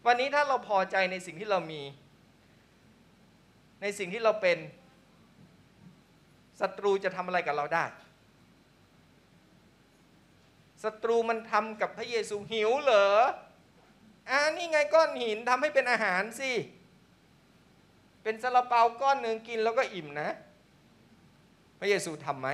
[0.06, 1.82] วันนี้ถ้าเราพอใจในสิ่งที่เรามี
[3.82, 4.58] ในสิ่งที่เราเป็น
[6.62, 7.86] ศัตรูจะทำอะไรกับเราได้
[10.84, 13.08] ศัตรูมันทำกับพระเยซูหิวเหรอ
[14.30, 16.52] อ่านี่ไงก้อนหินทำให้เป็นอาหารสิ
[18.24, 20.30] เป็นซาลาเปาก้อนหนึ่งกินแล้วก็อิ่มนะ
[21.80, 22.50] พระเยซูทำไหม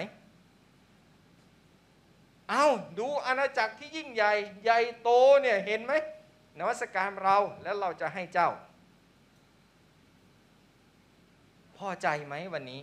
[2.50, 2.68] เอา้า
[3.00, 4.34] ดูอาณาจักรที่ยิ่งใหญ่
[4.64, 5.10] ใหญ่โต
[5.42, 5.94] เนี่ยเห็นไหม
[6.60, 8.50] นวัสการเราแล้วเราจะให้เจ้า
[11.78, 12.82] พอใจไหมวันนี้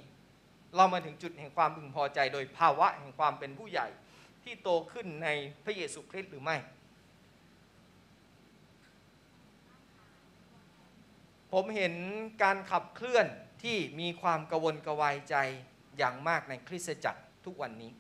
[0.77, 3.87] เรามาถึงจุดแห่งความพึงพอใจโดยภาวะแห่งความเป็นผู้ใหญ่
[4.45, 5.29] ที่โตขึ้นใน
[5.65, 6.57] พระเยซูคริสต์หรือไม่
[11.53, 11.95] ผมเห็น
[12.43, 13.27] การขับเคลื่อน
[13.63, 15.37] ที่มีความกระวนกระวายใจ
[15.99, 17.91] อย่างมากในคริสตจักรทุกวันนี้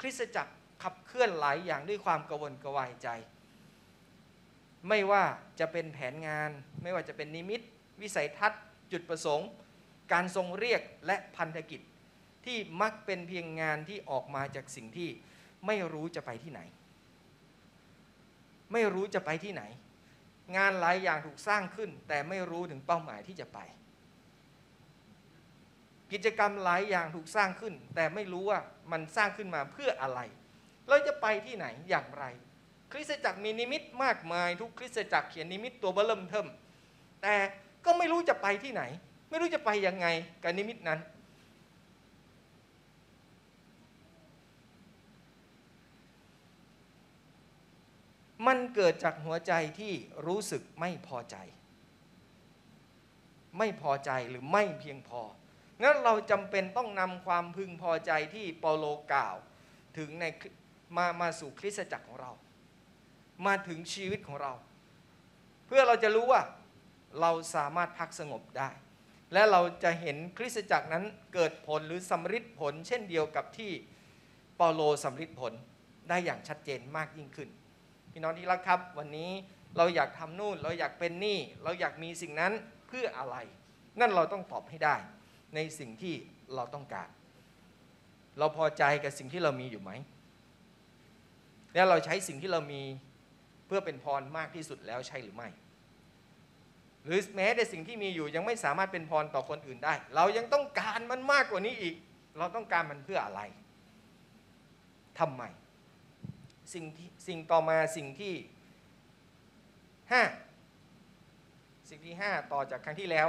[0.00, 3.08] คริสตจักรขับเคลื่อนหลายอย่างด้วยความกระวนกระวายใจ
[4.88, 5.24] ไม่ว่า
[5.60, 6.50] จะเป็นแผนงาน
[6.82, 7.60] ไม่ว่าจะเป็นนิมิต
[8.02, 9.48] วิสัยทัศน์ จุดประสงค์
[10.12, 11.80] การทรงเรียกและพันธกิจ
[12.44, 15.10] ที่มักเป็นเพียงงานที่ออกมาจากสิ่งที่
[15.66, 16.60] ไม่รู้จะไปที่ไหน
[18.72, 19.62] ไม่รู้จะไปที่ไหน
[20.56, 23.58] งานหลายอย่างถูกสร้างขึ้น แต่ไม่รู้ถึงเป้าหมายที่จะไป
[26.12, 28.58] กิจกรรมหลายอย่างถูกสร้างขึ้น แต่ไม่รู้ว่า
[28.92, 30.20] มันสร้างขึ้นมาเพื่ออะไร
[30.88, 32.24] เราจะไปที่ไหนอย่างไร
[32.92, 36.46] คริสตจักรมีนิมิตมากมาย ทุกคริสตจักรเขียนนิมิตตัวเบอเริ่มเทิม
[37.22, 37.34] แต่
[37.84, 38.82] ก็ไม่รู้จะไปที่ไหน
[39.30, 40.06] ไม่รู้จะไปยังไง
[40.42, 41.00] กับนิมิตนั้น
[48.46, 49.92] มันเกิดจากหัวใจที่
[50.26, 51.36] รู้สึกไม่พอใจ
[53.58, 55.22] ไม่พอใจหรือไม่เพียงพอ
[55.82, 59.36] งั้นเราจำเป็นต้องนำความพึงพอใจที่เปาโลกล่าว
[59.96, 60.24] ถึงใน
[60.96, 62.32] มามาสู่คริสตจักรของเรา
[63.46, 64.52] มาถึงชีวิตของเรา
[65.66, 66.42] เพื่อเราจะรู้ว่า
[67.20, 68.70] เราสามารถพักสงบได้
[69.32, 73.72] และเราจะเห็นคริสตจักรนั้นเกิดผลหรือสำฤทธิ์ผล เช่นเดียวกับที่
[74.56, 75.52] เปาโลสำฤทธิ์ผล
[76.08, 77.48] ได้อย่างชัดเจนมากยิ่งขึ้น
[78.12, 79.30] พี่น้องที่รักครับ วันนี้
[79.76, 82.52] เราอยากทำนู่น เราอยากเป็นนี่ เราอยากมีสิ่งนั้น
[82.88, 83.36] เพื่ออะไร
[84.00, 84.96] นั่นเราต้องตอบให้ได้
[85.54, 86.14] ในสิ่งที่
[86.54, 87.08] เราต้องการ
[88.38, 89.90] เราพอใจกับสิ่งที่เรามีอยู่ไหม
[91.74, 92.82] แล้วเราใช้สิ่งที่เรามี
[93.66, 95.48] เพื่อเป็นพรมากที่สุดแล้วใช่หรือไม่
[97.04, 101.94] หรือแม้แต่สิ่งที่มีอยู่ยังไม่สามารถเป็นพรต่อคนอื่นได้ เรายังต้องการมันมากกว่านี้อีก
[102.38, 103.40] เราต้องการมันเพื่ออะไร
[105.18, 105.42] ทำไม
[106.72, 106.84] สิ่ง
[107.26, 108.34] สิ่งต่อมาสิ่งที่
[110.12, 110.22] ห้า
[111.88, 113.28] สิ่งที่ห้าต่อจากครั้งที่แล้ว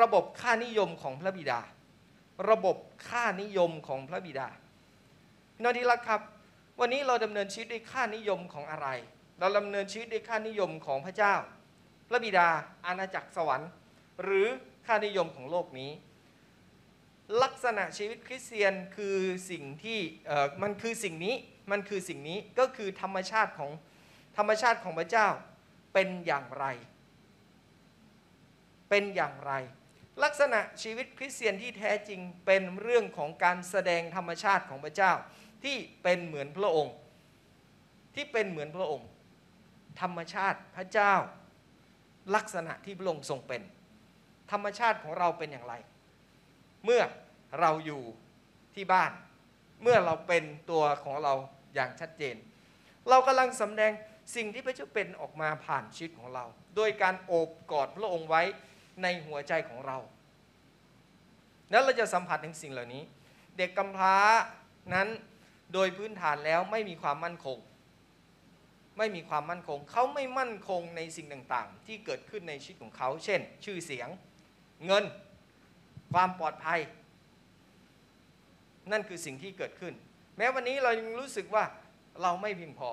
[0.00, 1.60] ระบบค่านิยมของพระบิดา
[2.50, 2.76] ระบบ
[3.08, 4.48] ค่านิยมของพระบิดา
[5.54, 6.20] พี่น้องที่รักครับ
[6.80, 8.88] วันนี้เราดำเนินชีวิตด้วยค่านิยมของอะไร
[9.40, 11.34] เราดำเนินชีวิตด้วยค่านิยมของพระเจ้า
[12.08, 12.48] พระบิดา
[12.86, 13.70] อาณาจักรสวรรค์
[14.22, 14.46] หรือ
[14.86, 15.90] ค่านิยมของโลกนี้
[17.42, 19.18] ลักษณะชีวิตคริสเตียนคือ
[19.50, 20.00] สิ่งที่
[20.62, 21.34] มันคือสิ่งนี้
[21.70, 23.70] มันคือสิ่งนี้ก็คือธรรมชาติของ
[24.36, 25.28] ธรรมชาติของพระเจ้า
[25.94, 26.64] เป็นอย่างไร
[28.90, 29.52] เป็นอย่างไร
[30.24, 35.12] ลักษณะชีวิตคริสเตียนที่แท้จริงเป็นเรื่องของการแสดงธรรมชาติของพระเจ้า
[35.64, 36.94] ที่เป็นเหมือนพระองค์
[38.14, 39.08] ที่เป็นเหมือนพระองค์
[40.00, 41.12] ธรรมชาติพระเจ้า
[42.34, 43.62] ลักษณะที่พระองค์ทรงเป็น
[44.52, 45.74] ธรรมชาติของเราเป็นอย่างไร
[46.84, 47.02] เมื่อ
[47.60, 48.02] เราอยู่
[48.74, 49.12] ที่บ้าน
[49.82, 51.34] เมื่อเราเป็นตัวของเรา
[51.76, 52.36] อย่างชัดเจน
[53.08, 53.92] เรากำลังสำแดง
[54.36, 56.44] สิ่งที่พระเจ้าเป็นออกมาผ่านชีวิตของเรา
[56.76, 58.42] โดยการโอบกอดพระองค์ไว้
[59.02, 59.98] ในหัวใจของเรา
[61.70, 63.02] แล้วเราจะสัมผัสถึงสิ่งเหล่านี้
[63.56, 64.14] เด็กกำพร้า
[64.94, 65.08] นั้น
[65.72, 67.58] โดยพื้นฐานแล้วไม่มีความมั่นคง
[68.98, 74.08] ไม่มีความมั่นคง เขาไม่มั่นคงในสิ่งต่างๆ ที่เกิดขึ้นในชีวิตของเขา เช่น ชื่อเสียง
[74.86, 75.04] เงิน
[76.12, 76.80] ความปลอดภัย
[78.92, 79.94] นั่นคือสิ่งที่เกิดขึ้น
[80.36, 81.64] แม้วันนี้เรายังรู้สึกว่า
[82.22, 82.90] เราไม่เพียงพอ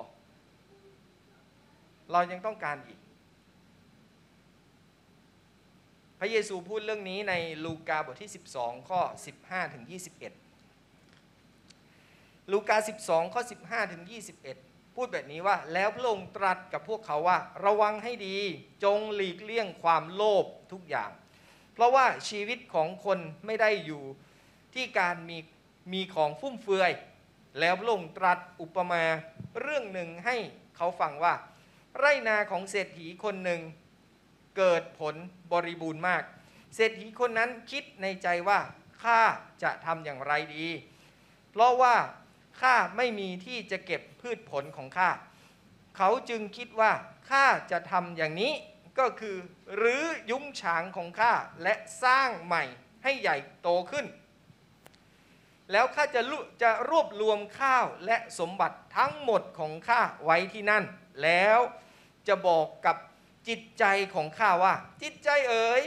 [2.12, 3.00] เรายังต้องการอีก
[6.18, 9.00] พระเยซูพูดเรื่องนี้ในลูกาบทที่ 12 ข้อ
[9.38, 9.84] 15 ถึง
[10.72, 14.02] 21 ลูกา 12 ข้อ 15 ถึง
[14.50, 18.36] 21 พูดแบบนี้ว่า แล้วพระองค์ตรัสกับพวกเขาว่า ระวังให้ดี
[18.84, 21.10] จงหลีกเลี่ยงความโลภทุกอย่าง
[21.74, 24.02] เพราะว่าชีวิตของคนไม่ได้อยู่
[24.74, 25.38] ที่การมี
[25.92, 26.92] มีของฟุ่มเฟือย
[27.58, 29.04] แล้วพระองค์ตรัสอุปมา
[29.60, 30.36] เรื่องหนึ่งให้
[30.76, 31.34] เขาฟังว่า
[31.98, 33.60] ไรนาของเศรษฐีคนหนึ่ง
[34.56, 35.14] เกิดผล
[35.52, 36.22] บริบูรณ์มาก
[36.74, 38.60] เศรษฐีคนนั้นคิดในใจว่า
[39.02, 39.20] ข้า
[39.62, 40.66] จะทำอย่างไรดี
[41.50, 41.96] เพราะว่า
[42.60, 45.10] ข้าไม่มีที่จะเก็บพืชผลของข้า
[45.96, 46.92] เขาจึงคิดว่า
[47.30, 48.52] ข้าจะทำอย่างนี้
[48.98, 49.36] ก็คือ
[49.82, 52.62] รื้อยุ้งฉางของข้าและสร้างใหม่
[53.02, 54.06] ให้ใหญ่โตขึ้น
[55.72, 56.22] แล้วข้าจะ
[56.62, 60.84] จะรวบรวมข้าวและสมบัติทั้งหมดของข้าไว้ที่นั่น
[61.22, 61.58] แล้ว
[62.26, 62.96] จะบอกกับ
[63.48, 65.82] จิตใจของข้าว่า จิตใจเอ๋ย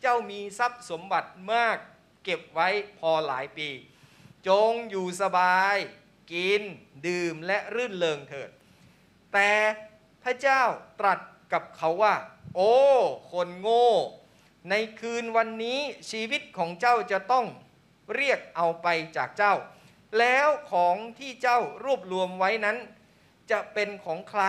[0.00, 1.76] เจ้ามีทรัพย์สมบัติมาก
[2.24, 3.68] เก็บไว้พอหลายปี
[4.48, 5.76] จงอยู่สบาย
[6.32, 6.62] กิน
[7.06, 8.50] ดื่มและรื่นเริงเถิด
[9.32, 9.50] แต่
[10.22, 10.62] พระเจ้า
[11.00, 11.20] ตรัส
[11.52, 12.14] กับเขาว่า
[12.54, 12.74] โอ้
[13.32, 13.88] คนโง่
[14.70, 17.46] ในคืนวันนี้ชีวิตของเจ้าจะต้อง
[18.16, 19.54] เรียกเอาไปจากเจ้า
[20.18, 22.76] แล้วของที่เจ้ารวบรวมไว้นั้น
[23.50, 24.42] จะเป็นของใคร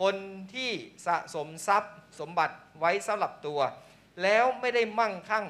[0.00, 0.16] คน
[0.54, 0.70] ที่
[1.06, 3.60] สะสมทรัพย์สมบัติไว้สำหรับตัว
[4.22, 5.46] แล้วไม่ได้มั่งคั่ง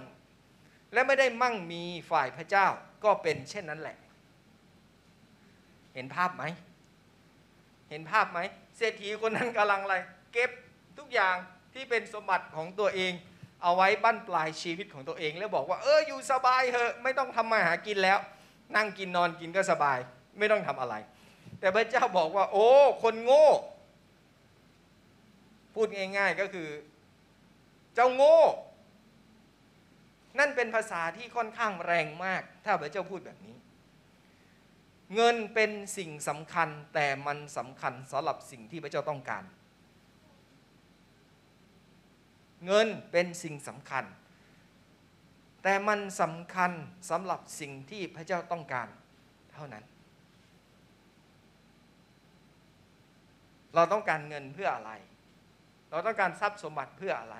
[0.92, 2.66] และไม่ได้มั่งมีฝ่ายพระเจ้า
[3.04, 3.96] ก็เป็นเช่นนั้นแหละ
[5.94, 6.44] เห็นภาพไหม
[7.90, 8.38] เห็นภาพไหม
[8.76, 9.96] เศรษฐีคนนั้นกำลังอะไร
[10.32, 10.50] เก็บ
[10.98, 11.36] ทุกอย่าง
[11.74, 13.12] ที่เป็นสมบัติของตัวเอง
[13.62, 18.18] เอาไว้บั้นปลายชีวิตของตัวเอง แล้วบอกว่าเอออยู่สบายเถอะไม่ต้องทำมาหากินแล้ว
[18.76, 19.98] นั่งกินนอนกินก็สบาย
[20.38, 20.94] ไม่ต้องทำอะไร
[21.60, 22.68] แต่พระเจ้าบอกว่า โอ้
[23.02, 23.46] คนโง่
[25.74, 26.68] พูดง่าย ๆก็คือ
[27.94, 28.40] เจ้าโง่
[30.38, 33.56] นั่นเป็นภาษาที่ค่อนข้างแรงมาก ถ้าพระเจ้าพูดแบบนี้
[35.14, 39.42] เงินเป็นสิ่งสำคัญแต่มันสำคัญสำหรับสิ่งที่พระเจ้าต้องการ
[42.66, 44.04] เงินเป็นสิ่งสำคัญ
[45.62, 46.72] แต่มันสำคัญ
[47.10, 48.88] สำหรับสิ่งที่พระเจ้าต้องการ
[49.52, 49.84] เท่านั้น
[53.74, 54.92] เราต้องการเงินเพื่ออะไร
[55.90, 57.36] เราต้องการทรัพย์สมบัติเพื่ออะไร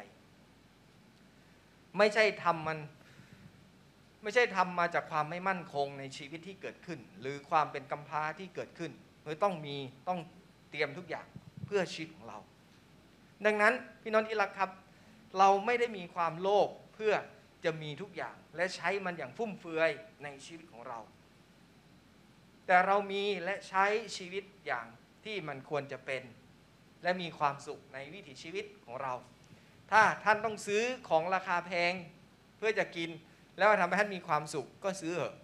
[1.98, 2.78] ไม่ใช่ทำมัน
[4.22, 9.76] ไม่ใช่ทำมาจากความไม่มั่นคงในชีวิตที่เกิดขึ้น หรือความเป็นกำพร้าที่เกิดขึ้นเือต้องมี
[10.08, 10.20] ต้อง
[10.70, 11.26] เตรียมทุกอย่าง
[11.66, 12.38] เพื่อชีวิตของเรา
[13.46, 14.70] ดังนั้นพี่น้องที่รักครับ
[15.38, 17.14] เราไม่ได้มีความโลภเพื่อ
[17.64, 19.90] จะมีทุกอย่าง และใช้มันอย่างฟุ่มเฟือย
[20.22, 20.98] ในชีวิตของเรา
[22.66, 23.84] แต่เรามีและใช้
[24.16, 24.86] ชีวิตอย่าง
[25.24, 26.22] ที่มันควรจะเป็น
[27.02, 29.12] และมีความสุขในวิถีชีวิตของเรา
[29.90, 31.92] ถ้าท่านต้องซื้อของราคาแพง
[32.56, 33.10] เพื่อจะกิน
[33.58, 35.34] แล้วทำให้ท่านมีความสุขก็ซื้อเถอะ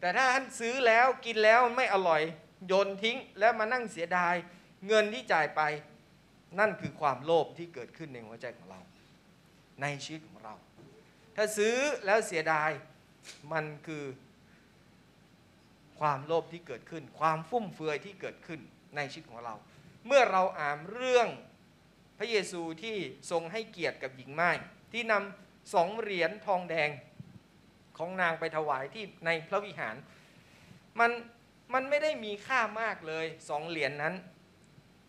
[0.00, 2.22] แต่ถ้าท่านซื้อแล้วกินแล้วไม่อร่อย
[2.66, 4.34] โยนทิ้งแล้วมานั่งเสียดาย
[4.86, 5.60] เงินที่จ่ายไป
[6.58, 8.80] นั่นคือความโลภที่เกิดขึ้นในหัวใจของเรา
[9.82, 10.54] ในชีวิตของเรา
[11.36, 12.70] ถ้าซื้อแล้วเสียดาย
[13.52, 14.04] มันคือ
[16.00, 18.60] ความโลภที่เกิดขึ้น ความฟุ่มเฟือยที่เกิดขึ้น
[18.96, 19.54] ในชีวิตของเรา
[20.06, 21.28] เมื่อเราอ่านเรื่อง
[22.18, 22.96] พระเยซูที่
[23.30, 24.50] ทรงให้เกียรติกับหญิงไม้
[24.92, 26.90] ที่นำสองเหรียญทองแดง
[27.98, 29.96] ของนางไปถวายที่ในพระวิหาร
[31.00, 31.10] มัน
[31.74, 34.14] มันไม่ได้มีค่ามากเลยสองเหรียญนนั้น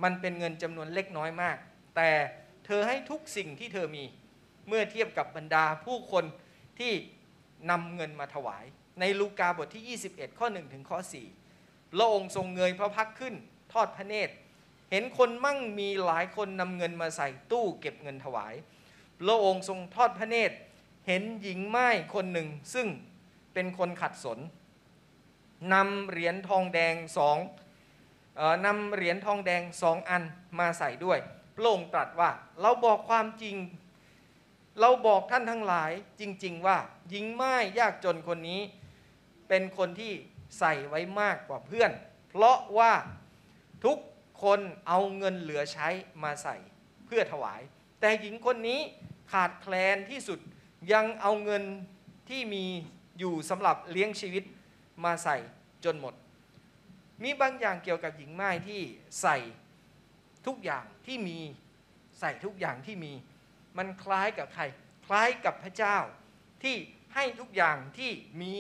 [0.03, 1.57] มันเป็นเงินจำนวนเล็กน้อยมาก
[1.95, 2.09] แต่
[2.65, 4.03] เธอให้ทุกสิ่งที่เธอมี
[4.67, 6.25] เมื่อเทียบกับบรรดาผู้คน
[6.79, 6.93] ที่
[7.71, 8.65] นำเงินมาถวาย
[8.99, 10.99] ในลูกาบทที่ 21 ข้อ 1 ถึงข้อ
[11.45, 13.35] 4 พระองค์ทรงเงยพระพักขึ้น
[13.73, 14.33] ทอดพระเนตร
[14.91, 18.53] เห็นคนมั่งมีหลายคนนำเงินมาใส่ตู้เก็บเงินถวาย
[19.21, 20.55] พระองค์ทรงทอดพระเนตร
[21.07, 22.87] เห็นหญิงไม้คนหนึ่งซึ่ง
[23.53, 24.39] เป็นคนขัดสน
[25.73, 27.37] นำเหรียญทองแดงสอง
[28.65, 30.23] นำเหรียญทองแดงสองอัน
[30.59, 31.19] มาใส่ด้วย
[31.55, 32.29] พระองค์ตรัสว่า
[32.61, 33.55] เราบอกความจริง
[34.79, 36.77] เราบอกท่านทั้งหลายจริง ๆ ว่า
[37.09, 38.61] หญิงไม้ยากจนคนนี้
[39.47, 40.11] เป็นคนที่
[40.59, 41.91] ใส่ไว้มากกว่าเพื่อน
[42.29, 42.93] เพราะว่า
[43.85, 43.97] ทุก
[44.43, 45.87] คนเอาเงินเหลือใช้
[46.23, 46.55] มาใส่
[47.05, 47.61] เพื่อถวาย
[47.99, 48.79] แต่หญิงคนนี้
[49.31, 50.39] ขาดแคลนที่สุด
[50.93, 51.63] ยังเอาเงิน
[52.29, 52.65] ที่มี
[53.19, 54.43] อยู่สำหรับเลี้ยงชีวิต
[55.03, 55.37] มาใส่
[55.85, 56.13] จนหมด
[57.23, 58.81] มีบางอย่างเกี่ยวกับหญิงไม้ที่
[59.21, 59.37] ใส่
[60.47, 61.39] ทุกอย่างที่มี
[62.19, 63.13] ใส่ทุกอย่างที่มี
[63.77, 64.63] มันคล้ายกับใคร
[65.05, 65.97] คล้ายกับพระเจ้า
[66.63, 66.75] ที่
[67.15, 68.53] ให้ทุกอย่างที่มี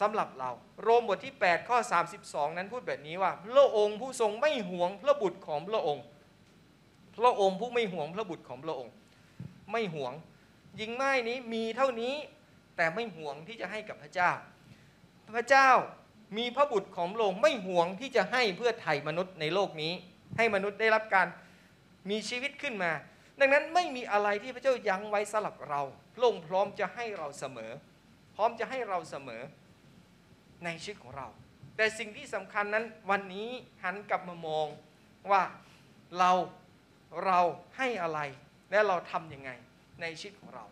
[0.00, 0.50] สำหรับเรา
[0.82, 1.78] โรมบทที่ 8 ข้อ
[2.18, 6.04] 32 นั้นพูดแบบนี้ว่า พระองค์ผู้ทรงไม่หวงพระบุตรของพระองค์
[7.16, 8.92] พระองค์ผู้ไม่หวงพระบุตรของพระองค์
[9.72, 10.12] ไม่หวง
[10.76, 12.14] หญิงไม้นี้มีเท่านี้
[12.76, 14.30] แต่ไม่หวงที่จะให้กับพระเจ้า
[15.36, 15.68] พระเจ้า
[16.36, 19.92] มีพระบุตรของพระองค์ไม่หวงที่จะให้เพื่อไถ่มนุษย์ในโลกนี้
[20.36, 21.26] ให้มนุษย์ได้รับการ
[22.10, 22.92] มีชีวิตขึ้นมา
[23.40, 25.80] ดังนั้นไม่มีอะไรที่พระเจ้ายั้งไว้สำหรับเรา
[26.14, 27.72] พระองค์พร้อมจะให้เราเสมอ
[28.34, 29.42] พร้อมจะให้เราเสมอ
[30.64, 31.28] ในชีวิตของเรา
[31.76, 33.48] แต่สิ่งที่สำคัญนั้นวันนี้
[33.82, 34.66] หันกลับมามอง
[35.30, 35.42] ว่า
[36.18, 36.32] เรา
[37.24, 37.40] เรา
[37.76, 38.20] ให้อะไร
[38.70, 39.50] และเราทำยังไง
[40.00, 40.64] ในชีวิตของเรา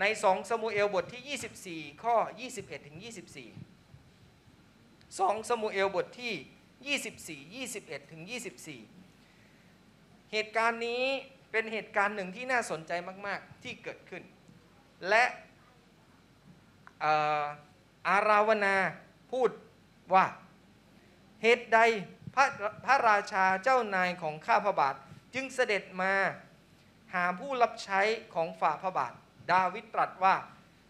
[0.00, 2.14] ใน 2 สมุเอลบทที่ 24 ข้อ
[2.50, 3.69] 21ถึง24
[5.18, 6.34] 2สมุเอลบทที่
[7.62, 8.22] 24 21 ถึง
[9.26, 11.04] 24 เหตุการณ์นี้
[11.50, 12.92] เป็นเหตุการณ์หนึ่งที่น่าสนใจ
[13.26, 14.22] มาก ๆ ที่เกิดขึ้น
[15.08, 15.24] และ
[17.00, 17.44] เอ่อ
[18.08, 18.76] อาราวนา
[19.32, 19.50] พูด
[20.14, 20.26] ว่า
[21.42, 21.78] เหตุใด
[22.34, 22.44] พระ
[22.84, 24.94] พระราชาเจ้านายของข้าพระบาท
[25.34, 26.14] จึงเสด็จมา
[27.14, 28.00] หาผู้รับใช้
[28.34, 29.12] ของฝ่าพระบาท
[29.52, 30.34] ดาวิดตรัสว่า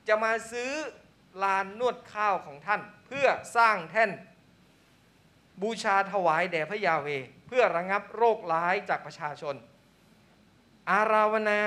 [0.09, 0.72] จะมาซื้อ
[1.43, 4.11] ลานนวดข้าวของท่าน เพื่อสร้างแท่น
[5.62, 7.09] บูชาถวายแด่พระยาเว
[7.47, 9.55] เพื่อระงับโรคร้ายจากประชาชน
[10.90, 11.61] อาราวนา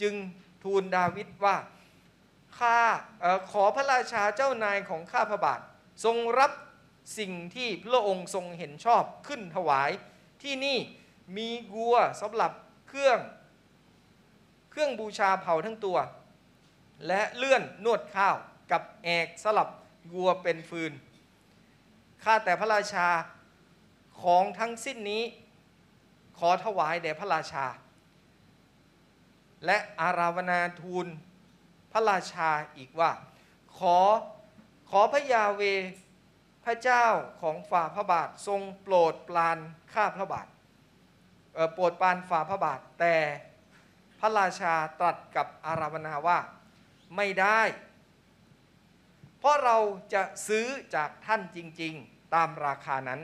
[0.00, 0.14] จึง
[0.62, 1.56] ทูลดาวิดว่า
[2.58, 2.78] ข้า
[3.24, 5.60] ออขอพระราชาเจ้านายของข้าพระบาท
[6.04, 6.52] ทรงรับ
[7.18, 9.90] สิ่งที่พระองค์ทรงเห็นชอบขึ้นถวาย
[10.42, 10.78] ที่นี่
[11.36, 12.52] มีกัวสำหรับ
[12.88, 13.18] เครื่อง
[14.70, 15.98] เครื่องบูชาเผาทั้งตัว
[17.06, 18.36] และเลื่อนนวดข้าว
[18.72, 19.68] กับแอกสลับ
[20.14, 20.92] วัวเป็นฟืน
[22.22, 23.08] ข้าแต่พระราชา
[24.22, 25.22] ของทั้งสิ้นนี้
[26.38, 27.66] ขอถวายแด่พระราชา
[29.66, 31.06] และอาราวนาทูล
[31.92, 33.10] พระราชาอีกว่า
[33.78, 33.98] ขอ
[34.90, 35.62] ขอพระยาเว
[36.64, 37.04] พระเจ้า
[37.40, 39.58] ของฝ่าพระบาททรงโปรดปราน
[39.94, 40.46] ข้าพระบาท
[41.74, 43.16] โปรดปรานฝ่าพระบาทแต่
[44.20, 46.38] พระราชาตรัสกับอาราวนาว่า
[47.16, 47.60] ไม่ได้
[49.40, 49.78] เพราะเรา
[50.14, 53.20] จะซื้อจากท่านจริง ๆ ตามราคานั้น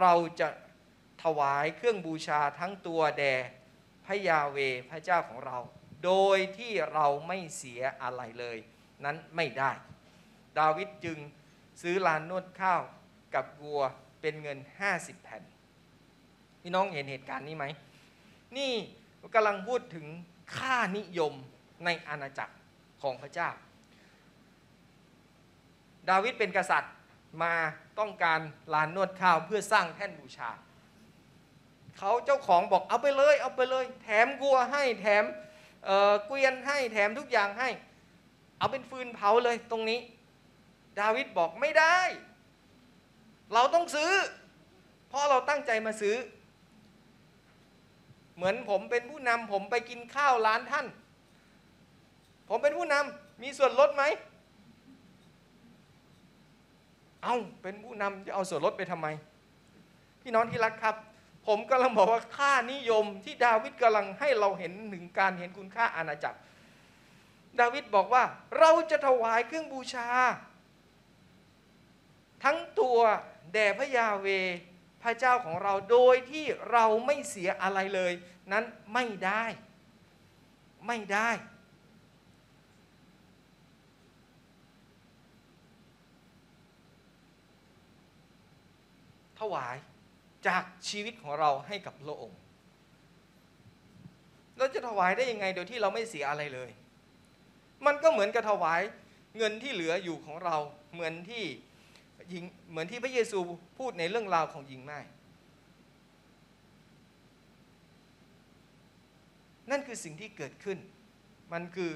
[0.00, 0.48] เราจะ
[1.22, 3.34] ถวายเครื่องบูชาทั้งตัวแด่
[4.04, 4.58] พระยาเว
[4.90, 5.58] พระเจ้าของเรา
[6.04, 8.58] โดยที่เราไม่เสียอะไรเลย
[9.04, 9.72] นั้นไม่ได้
[10.58, 11.18] ดาวิดจึง
[11.82, 12.82] ซื้อลานนวดข้าว
[13.34, 13.82] กับวัว
[14.20, 14.58] เป็นเงิน
[14.90, 15.42] 50 แผ่น
[16.60, 17.64] พี่น้องเห็นเหตุการณ์นี้ไหม
[18.56, 18.72] นี่
[19.34, 20.06] กำลังพูดถึง
[20.56, 21.32] ค่านิยม
[21.84, 22.54] ในอาณาจักร
[23.02, 23.50] ของพระเจ้า
[26.10, 26.92] ดาวิดเป็นกษัตริย์
[27.42, 27.54] มา
[27.98, 28.40] ต้องการ
[28.74, 30.50] ลานนวดข้าวเพื่อสร้างแท่นบูชา
[31.98, 35.24] เขาเจ้าของบอกเอาไปเลยเอาไปเลย แถมกัวให้แถม
[36.26, 37.68] เกวียนให้แถมทุกอย่างให้
[38.58, 40.00] เอาเป็นฟืนเผาเลยตรงนี้
[41.00, 41.98] ดาวิดบอกไม่ได้
[43.54, 44.12] เราต้องซื้อ
[45.08, 46.16] เพราะเราตั้งใจมาซื้อ
[48.36, 50.86] เหมือนผมเป็นผู้นำผมไปกินข้าวร้านท่าน
[52.48, 54.04] ผมเป็นผู้นำมีส่วนลดไหม
[57.24, 59.06] เอาเป็นผู้นำจะเอาส่วนลดไปทำไม
[60.22, 60.96] พี่น้องที่รักครับ
[61.46, 66.38] ผมกำลังบอกว่าค่านิยมที่ดาวิดกำลังให้เราเห็นถึงการเห็นคุณค่าอาณาจักร
[67.60, 68.24] ดาวิดบอกว่า
[68.58, 70.08] เราจะถวายเครื่องบูชา
[72.44, 72.98] ทั้งตัว
[73.52, 74.26] แด่พระยาเว
[75.02, 78.12] พระเจ้าของเราโดยที่เราไม่เสียอะไรเลย
[78.52, 79.44] นั้นไม่ได้
[80.86, 81.30] ไม่ได้
[89.54, 89.76] วาย
[90.46, 92.38] จากชีวิตของเราให้กับพระองค์
[94.58, 96.70] เราจะถวายได้ยังไงโดยที่เราไม่เสียอะไรเลย
[97.86, 98.80] มันก็เหมือนกับถวาย
[99.36, 100.56] เงินที่เหลืออยู่ของเรา
[100.92, 101.44] เหมือนที่
[102.30, 103.38] หญิงเหมือนที่พระเยซู
[103.78, 105.00] พูดในเรื่องราวของหญิงไม้
[109.70, 110.78] นั่นคือสิ่งที่เกิดขึ้น
[111.52, 111.92] มันคือ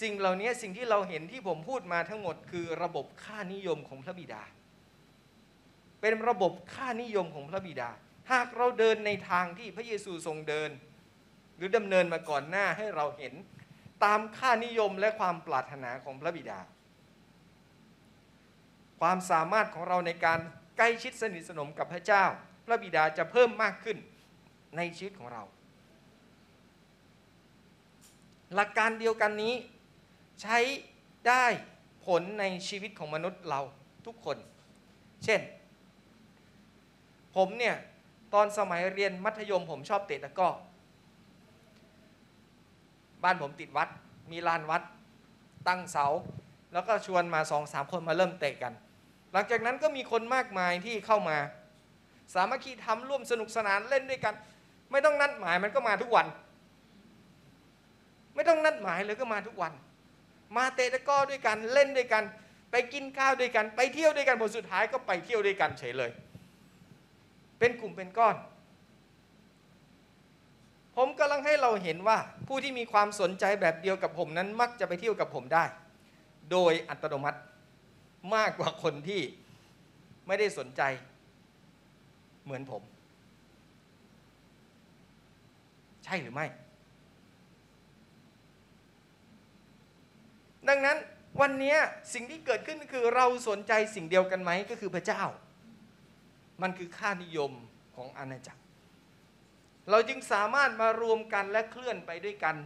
[0.00, 4.42] สิ่งเหล่านี้สิ่งที่เราเห็นที่ผมพูดมาทั้งหมดคือระบบค่านิยมของพระบิดา
[6.00, 7.90] เป็นระบบค่านิยมของพระบิดา
[8.32, 10.70] หากเราเดินในทางที่พระเยซูทรงเดิน
[11.56, 13.34] หรือดำเนินมาก่อนหน้าให้เราเห็น
[14.04, 16.58] ตามค่านิยมและความปรารถนาของพระบิดา
[19.00, 20.40] ความสามารถของเราในการ
[20.76, 22.24] ใกล้ชิดสนิทสนมกับพระเจ้า
[22.66, 23.98] พระบิดาจะเพิ่มมากขึ้น
[24.76, 25.42] ในชีวิตของเรา
[28.54, 29.54] หลักการเดียวกันนี้
[30.42, 30.58] ใช้
[31.28, 31.44] ได้
[32.06, 33.60] ผลในชีวิตของมนุษย์เรา
[34.06, 34.36] ทุกคน
[35.24, 35.40] เช่น
[37.38, 37.76] ผมเนี่ย
[38.34, 40.48] ตอนสมัยเรียนมัธยมผมชอบเตะตะก้อ
[43.24, 43.88] บ้านผมติดวัด
[44.30, 44.82] มีลานวัด
[45.68, 46.06] ตั้งเสา
[46.72, 48.72] แล้วก็ชวนมาสองสามคนมาเริ่มเตะกัน
[49.32, 51.38] หลังจากนั้นก็มีคนมากมายที่เข้ามา
[52.34, 54.34] สามัคคีทำร่วมสนุกสนานเล่นด้วยกัน
[54.90, 56.26] ไม่ต้องนัดหมายมันก็มาทุกวัน
[58.34, 59.72] ไม่ต้องนัดหมายเลยก็มาทุกวัน
[60.56, 62.24] มาเตะตะก้อด้วยกันเล่นด้วยกัน
[62.70, 66.10] ไปกินข้าวด้วยกัน ไปเที่ยวด้วยกันผลสุดท้ายก็ไปเที่ยวด้วยกันเฉยเลย
[67.58, 68.36] เป็นกลุ่มเป็นก้อน
[70.96, 75.64] ผมกำลังให้เราเห็นว่าผู้ที่มีความสนใจแบบเดียวกับผมนั้นมักจะไปเที่ยวกับผมได้
[76.50, 77.38] โดยอัตโนมัติ
[78.34, 79.22] มากกว่าคนที่
[80.26, 80.82] ไม่ได้สนใจ
[82.44, 82.82] เหมือนผม
[86.04, 86.46] ใช่หรือไม่
[90.68, 90.96] ดังนั้น
[91.40, 91.76] วันนี้
[92.14, 95.22] สิ่งที่เกิดขึ้นคือเราสนใจสิ่งเดียวกันไหมก็คือพระเจ้า
[96.62, 97.52] มันคือค่านิยม
[97.96, 98.62] ของอาณาจักร
[99.90, 102.56] เราจึงสามารถมารวมกันและเคลื่อนไปด้วยกัน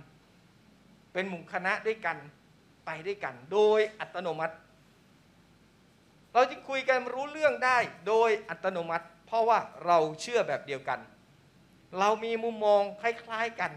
[1.12, 2.16] เป็นหมู่คณะด้วยกัน
[2.86, 4.54] ไปด้วยกัน โดยอัตโนมัติ
[6.34, 7.78] เราจึงคุยกันรู้เรื่องได้
[8.08, 11.00] โดยอัตโนมัติ เพราะว่าเราเชื่อแบบเดียวกัน
[11.98, 13.72] เรามีมุมมองคล้ายๆกัน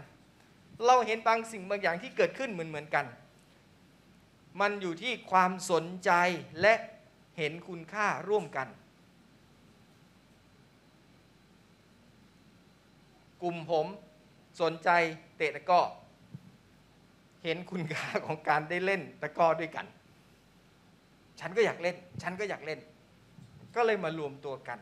[0.86, 3.06] เราเห็นบางสิ่งบางอย่างที่เกิดขึ้นเหมือนๆกัน
[4.60, 6.10] มันอยู่ที่ความสนใจ
[6.60, 6.74] และ
[7.38, 8.68] เห็นคุณค่าร่วมกัน
[13.42, 13.86] กลุ่มผม
[14.60, 14.90] สนใจ
[15.36, 15.80] เตะตะก้อ
[17.44, 19.86] เห็นคุณค่าของการได้เล่นตะก้อด้วยกัน
[21.40, 22.80] ฉันก็อยากเล่น ฉันก็อยากเล่น
[23.74, 24.78] ก็เลยมารวมตัวกัน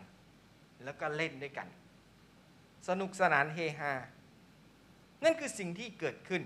[0.84, 1.68] แล้วก็เล่นด้วยกัน
[2.88, 3.92] สนุกสนานเฮฮา
[5.24, 6.42] นั่นคือสิ่งที่เกิดขึ้น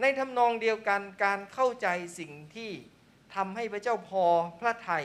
[0.00, 1.88] ในทำนองเดียวกันการเข้าใจ
[2.18, 2.70] สิ่งที่
[3.34, 4.24] ทำให้พระเจ้าพอ
[4.60, 5.04] พระไทย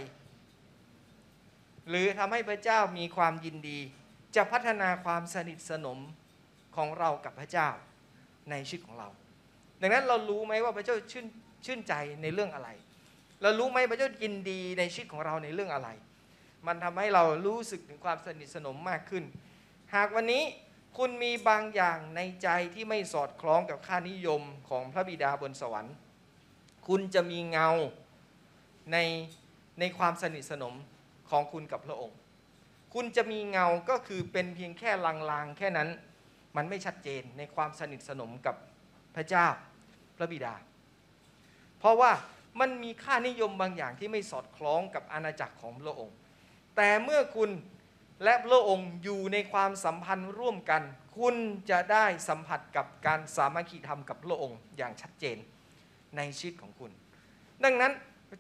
[1.92, 3.80] หรือทำให้พระเจ้ามีความยินดี
[4.36, 6.00] จะพัฒนาความสนิทสนม
[6.76, 7.70] ของเรากับพระเจ้า
[8.50, 9.10] ในชีวิตของเรา
[9.82, 11.26] ดังนั้นเรารู้ไหมว่าพระเจ้าชื่น
[11.66, 12.70] ชื่นใจในเรื่องอะไร
[13.42, 15.90] เรารู้ไหมพระเจ้ายินดีในชีวิตของเราในเรื่องอะไร
[16.68, 19.24] มันทำให้เรารู้สึกถึงความสนิทสนมมากขึ้น
[19.96, 20.44] หากวันนี้
[20.98, 25.96] คุณมีบางอย่างในใจที่ไม่สอดคล้องกับค่านิยมของพระบิดาบนสวรรค์
[26.88, 27.70] คุณจะมีเงา
[28.92, 28.98] ใน
[29.80, 30.76] ในความสนิทสนม
[31.32, 32.18] ของคุณกับพระองค์
[32.94, 35.90] คุณจะมีเงาก็คือเป็นเพียงแค่ลางๆ แค่นั้น
[36.56, 38.56] มันไม่ชัดเจนในความสนิทสนมกับ
[39.16, 39.48] พระเจ้า
[40.18, 40.54] พระบิดา
[41.80, 42.12] เพราะว่า
[42.60, 46.16] มันมีค่านิยมบางอย่างที่ไม่สอดคล้องกับอาณาจักรของพระองค์
[46.76, 47.50] แต่เมื่อคุณ
[48.24, 50.84] และพระองค์อยู่ในความสัมพันธ์ร่วมกัน
[51.18, 51.36] คุณ
[51.70, 55.38] จะได้สัมผัสกับการสามัคคีธรรมกับพระองค์อย่างชัดเจน
[56.18, 56.92] ในชีวิตของคุณ
[57.64, 57.94] ดังนั้น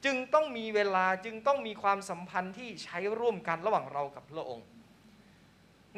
[0.06, 4.68] จึงต้องมีเวลาจึงต้องมีความสัมพันธ์ที่ใช้ร่วมกันระหว่างเรากับพระองค์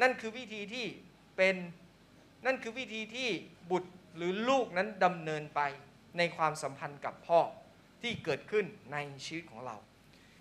[0.00, 0.86] นั่นคือวิธีที่
[1.36, 1.56] เป็น
[2.46, 3.28] นั่นคือวิธีที่
[3.70, 5.60] บุตรหรือลูกนั้นดำเนินไป
[6.18, 7.40] ในความสัมพันธ์กับพ่อ
[8.02, 9.76] ที่เกิดขึ้นในชีวิตของเรา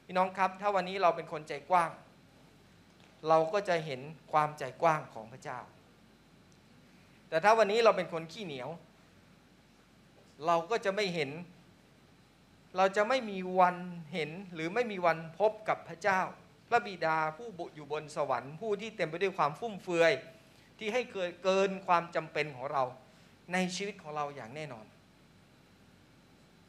[0.06, 1.91] พี่น้องครับ ถ้าวันนี้เราเป็นคนใจกว้าง
[3.28, 4.01] เราก็จะเห็น
[4.32, 5.60] ความใจกว้างของพระเจ้า
[7.30, 8.70] แต่ถ้าวันนี้เราเป็นคนขี้เหนียว
[10.45, 11.30] เราก็จะไม่เห็น
[12.78, 13.78] เราจะไม่มีวัน
[14.14, 16.22] เห็นหรือไม่มีวันพบกับพระเจ้า
[16.70, 20.14] พระบิดาผู้บุอยู่บนสวรรค์ผู้ที่เต็มไปด้วยความฟุ่มเฟือย
[20.78, 22.84] ที่ให้เกินเกินความจำเป็นของเรา
[23.54, 24.86] ในชีวิตของเราอย่างแน่นอน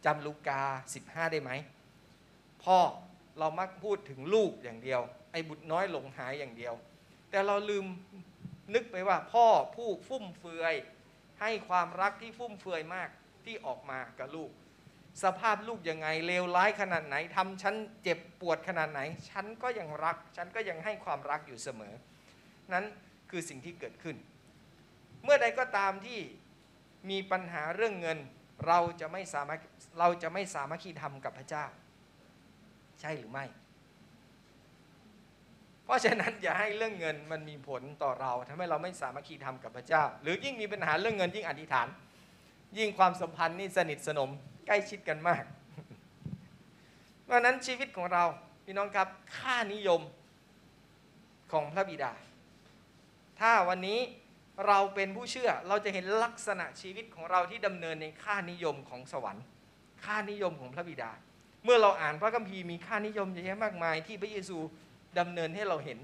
[0.04, 0.60] จำลูกา
[0.98, 1.50] 15 ได้ไหม
[2.64, 2.78] พ่อ
[3.38, 5.00] เรามักพูดถึงลูกอย่างเดียว
[5.32, 6.74] ไอ้บุตรน้อยหลงหายอย่างเดียว
[7.30, 7.84] แต่เราลืม
[8.74, 9.46] นึกไปว่าพ่อ
[9.76, 10.74] ผู้ฟุ่มเฟือย
[11.40, 13.08] ให้ความรักที่ฟุ่มเฟือยมาก
[13.44, 14.50] ที่ออกมากับลูก
[15.22, 19.00] สภาพลูกยังไงเลวร้ายขนาดไหนทำฉันเจ็บปวดขนาดไหน
[19.30, 21.94] ฉันก็ยังรัก ฉันก็ยังให้ความรักอยู่เสมอ
[22.72, 22.84] นั้น
[23.30, 24.16] คือสิ่งที่เกิดขึ้น
[25.24, 26.20] เมื่อใดก็ตามที่
[27.10, 28.18] มีปัญหาเรื่องเงิน
[28.66, 29.60] เราจะไม่สามารถ
[29.98, 31.64] เราจะไม่สามารถคีทำกับพระเจ้า
[33.00, 33.44] ใช่หรือไม่
[35.84, 41.88] เพราะฉะนั้นอย่าให้เรื่องเงินมันมีผลต่อเราทำให้เราไม่สามารถคีทำกับพระเจ้า หรือยิ่งมีปัญหาเรื่องเงินยิ่งอธิษฐาน
[42.78, 44.30] ยิ่งความสัมพันธ์นี่สนิทสนม
[44.66, 45.44] ใกล้ชิดกันมาก
[47.24, 48.24] เพราะนั้นชีวิตของเรา
[48.64, 49.08] พี่น้องครับ
[49.38, 50.00] ค่านิยม
[51.52, 52.12] ของพระบิดา
[53.40, 54.00] ถ้าวันนี้
[54.66, 59.44] เราเป็นผู้เชื่อเราจะเห็นลักษณะชีวิตของเราที่ดำเนินในค่านิยมของสวรรค์
[60.04, 61.10] ค่านิยมของพระบิดา
[61.64, 64.58] เมื่อเราอ่านพระคัมภีร์มีค่านิยมเยอะแยะมากมาย ที่พระเยซู
[65.18, 65.98] ดำเนินให้เราเห็น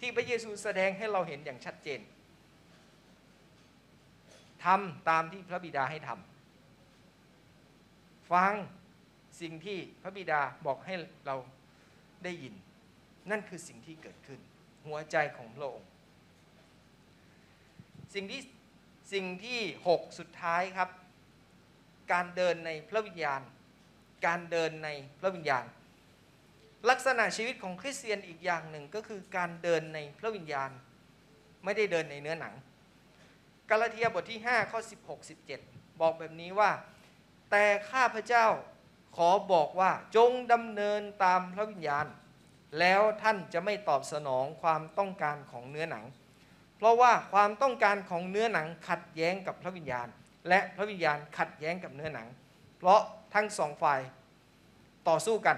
[0.00, 2.00] ที่พระเยซูแสดงให้เราเห็นอย่างชัดเจน
[4.64, 6.29] ทำตามที่พระบิดาให้ทำ
[8.32, 8.54] ฟัง
[9.40, 10.94] สิ่งที่พระบิดาบอกให้
[11.26, 11.36] เรา
[12.24, 12.54] ได้ยิน
[13.30, 14.40] นั่นคือสิ่งที่เกิดขึ้น
[14.86, 15.88] หัวใจของพระองค์
[18.14, 18.42] สิ่งที่
[19.12, 20.88] สิ่งที่ 6 สุดท้ายครับ
[22.12, 23.40] การเดินในพระวิญญาณ
[24.26, 24.88] การเดินใน
[25.20, 25.64] พระวิญญาณ
[26.90, 30.70] ลักษณะชีวิตของคริสเตียนอีกอย่างหนึ่งก็คือการเดินในพระวิญญาณ
[31.64, 32.54] ไม่ได้เดินในเนื้อหนัง
[33.70, 35.28] กาลาเทียบทที่ 5 ข้อ 16
[35.60, 36.70] 17 บอกแบบนี้ว่า
[37.50, 38.46] แต่ข้าพเจ้า
[39.16, 42.06] ขอบอกว่าจงดำเนินตามพระวิญญาณ
[42.78, 46.04] แล้วท่านจะไม่ตอบสนองความต้องการของเนื้อหนัง
[46.76, 50.08] เพราะว่าความต้องการของเนื้อหนังขัดแย้งกับพระวิญญาณ
[50.48, 52.28] และพระวิญญาณขัดแย้งกับเนื้อหนัง
[52.78, 53.00] เพราะ
[53.34, 54.00] ทั้งสองฝ่าย
[55.08, 55.56] ต่อสู้กัน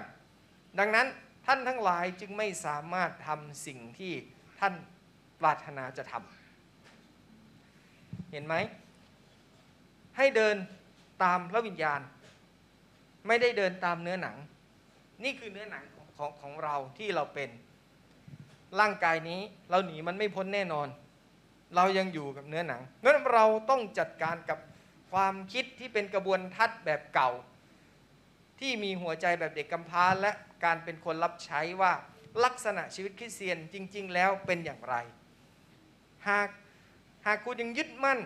[0.79, 1.07] ดังนั้น
[1.45, 4.13] ท่านทั้งหลายจึงไม่สามารถทำสิ่งที่
[4.59, 4.73] ท่าน
[5.39, 8.55] ปรารถนาจะทำเห็นไหม
[10.17, 10.55] ให้เดิน
[11.23, 12.01] ตามพระวิญญาณ
[13.27, 14.37] ไม่ได้เดินตามเนื้อหนัง
[15.23, 17.49] นี่คือเนื้อหนังของของของเราที่เราเป็น
[18.79, 20.87] ร่างกายนี้เราหนีมันไม่พ้นแน่นอน
[21.75, 24.59] เรายังอยู่กับเนื้อหนังงั้นเราต้องจัดการกับ
[25.11, 27.31] ความคิดที่เป็นกระบวนทัศน์แบบเก่า
[28.59, 30.31] ที่มีหัวใจแบบเด็กกำพร้าและ
[30.65, 31.91] การเป็นคนรับใช้ว่า
[32.43, 34.95] ลักษณะชีวิตคริสเตียนจริง ๆ แล้วเป็นอย่างไร
[36.27, 36.49] หาก
[37.25, 38.19] หากคุณยังยึดมั่น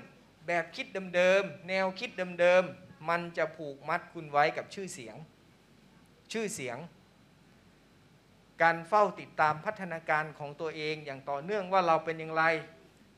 [0.48, 0.86] แบบคิด
[1.16, 5.16] เดิมๆ แนวคิดเดิมๆ มันจะผูกมัดคุณไว้กับชื่อเสียง
[6.34, 6.78] ชื่อเสียง
[8.62, 12.44] การเฝ้าติดตามพัฒนาการของตัวเองอย่างต่อเนื่องว่าเราเป็นอย่างไร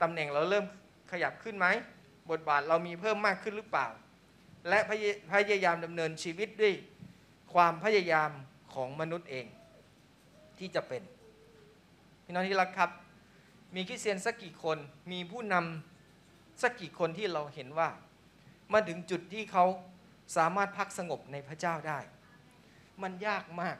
[0.01, 0.65] ตำแหน่งเราเริ่ม
[1.11, 1.67] ขยับขึ้นไหม
[2.29, 3.87] บทบาทเรามีเพิ่มมากขึ้นหรือเปล่า
[4.69, 4.79] และ
[5.31, 6.73] พยายามดำเนินชีวิตด้วย
[7.53, 8.31] ความพยายาม
[8.73, 9.45] ของมนุษย์เอง
[10.59, 11.03] ที่จะเป็น
[12.23, 12.89] พี่น้องที่รักครับ
[13.75, 14.77] มีคริสเตียนสักกี่คน
[15.11, 17.89] มีผู้นำสักกี่คนที่เราเห็นว่า
[18.73, 19.65] มาถึงจุดที่เขา
[20.37, 21.99] สามารถพักสงบในพระเจ้าได้
[23.01, 23.77] มันยากมาก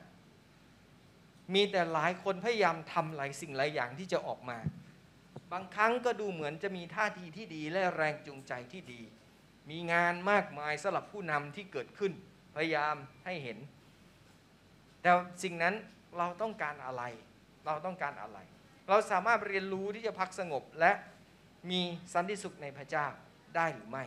[1.54, 4.58] มีแต่หลายคนพยายามทำหลายสิ่งหลายอย่างที่จะออกมา
[5.52, 9.02] บางครั้งก็ดูเหมือนจะมีท่าทีที่ดีและแรงจูงใจที่ดี
[9.70, 12.12] มีงานมากมายสำหรับผู้นำที่เกิดขึ้น
[12.56, 13.58] พยายามให้เห็น
[15.02, 15.12] แต่
[15.44, 15.76] สิ่งนั้น
[16.18, 17.04] เราต้องการอะไร
[17.66, 18.38] เราต้องการอะไร
[18.90, 20.92] เราสามารถเรียนรู้ที่จะพักสงบและ
[21.70, 21.82] มี
[22.14, 23.08] สันติสุขในพระเจ้า
[23.56, 24.04] ได้หรือไม่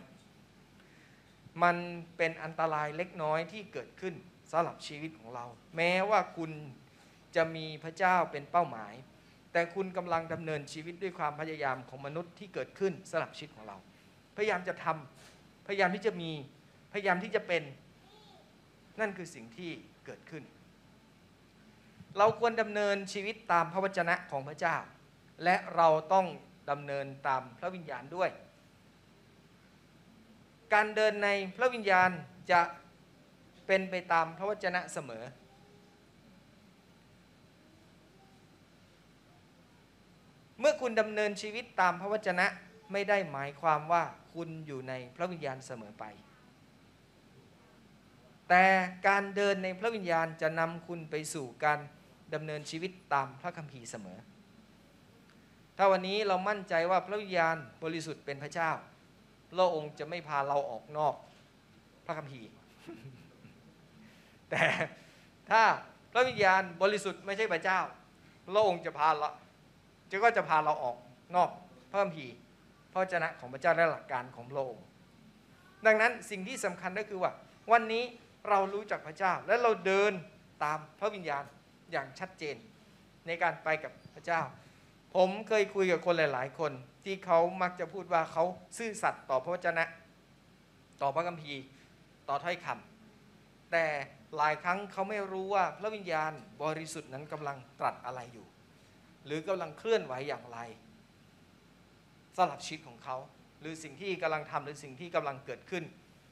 [1.63, 1.77] มัน
[2.17, 4.15] เป็นอันตรายเล็กน้อยที่เกิดขึ้น
[4.51, 5.45] สำหรับชีวิตของเรา
[5.77, 6.51] แม้ว่าคุณ
[7.37, 8.93] จะมีพระเจ้าเป็นเป้าหมาย
[9.53, 13.77] แต่คุณกำลังดำเนินชีวิตด้วยความพยายามของมนุษย์ที่เกิดขึ้นสำหรับชีวิตของเรา
[14.37, 16.31] พยายามจะทำพยายามที่จะมี
[16.93, 17.63] พยายามที่จะเป็น
[19.01, 19.71] นั่นคือสิ่งที่
[20.07, 20.45] เกิดขึ้น
[22.19, 24.77] เราควรดำเนินชีวิตตามพระวจนะของพระเจ้า
[25.45, 26.27] และเราต้อง
[26.71, 28.31] ดำเนินตามพระวิญญาณด้วย
[30.75, 32.11] การเดินในพระวิญญาณ
[32.51, 32.61] จะ
[33.67, 35.25] เป็นไปตามพระวจนะเสมอ
[40.61, 42.47] เมื่อคุณดำเนินชีวิตตามพระวจนะ
[42.93, 44.03] ไม่ได้หมายความว่า
[44.35, 46.05] คุณอยู่ในพระวิญญาณเสมอไป
[48.49, 48.65] แต่
[49.09, 51.79] การเดินในพระวิญญาณจะนำคุณไปสู่การ
[52.35, 54.19] ดำเนินชีวิตตามพระคัมภีร์เสมอ
[55.77, 58.71] ถ้าวันนี้เรามั่นใจว่าพระวิญญาณบริสุทธิ์เป็นพระเจ้า
[59.57, 61.15] พระองค์จะไม่พาเราออกนอก
[62.07, 62.49] พระคัมภีร์
[64.51, 64.65] แต่
[65.51, 65.63] ถ้า
[66.13, 67.81] พระวิญญาณบริสุทธิ์ไม่ใช่พระเจ้า
[68.47, 69.29] พระองค์จะพาเรา
[70.11, 70.97] จะก็จะพาเราออก
[71.37, 71.51] นอก
[71.91, 72.35] พระคัมภีร์
[72.93, 74.85] พระวจนะของพระเจ้าและหลักการของพระองค์
[75.87, 77.33] ดังนั้นสิ่งที่สำคัญก็คือว่า
[77.73, 78.05] วันนี้
[78.49, 80.13] เรารู้จักพระเจ้า และเราเดิน
[80.65, 81.45] ตามพระวิญญาณ
[81.93, 82.57] อย่างชัดเจน
[83.27, 84.41] ในการไปกับพระเจ้า
[85.15, 86.73] ผมเคยคุยกับคนหลาย ๆ คน
[87.05, 88.45] ที่เขามักจะพูดว่าเขา
[88.79, 89.85] ซื่อสัตย์ต่อพระวจนะ
[91.03, 91.63] ต่อพระคัมภีร์
[92.29, 93.85] ต่อถ้อยคำแต่
[94.37, 96.33] หลายครั้งเขาไม่รู้ว่าพระวิญญาณ
[96.63, 98.47] บริสุทธิ์นั้นกำลังตรัสอะไรอยู่
[99.27, 100.59] หรือกำลังเคลื่อนไหวอย่างไร
[102.37, 103.17] สำหรับชีวิตของเขา
[103.61, 105.85] หรือสิ่งที่กำลังทำหรือสิ่งที่กำลังเกิดขึ้น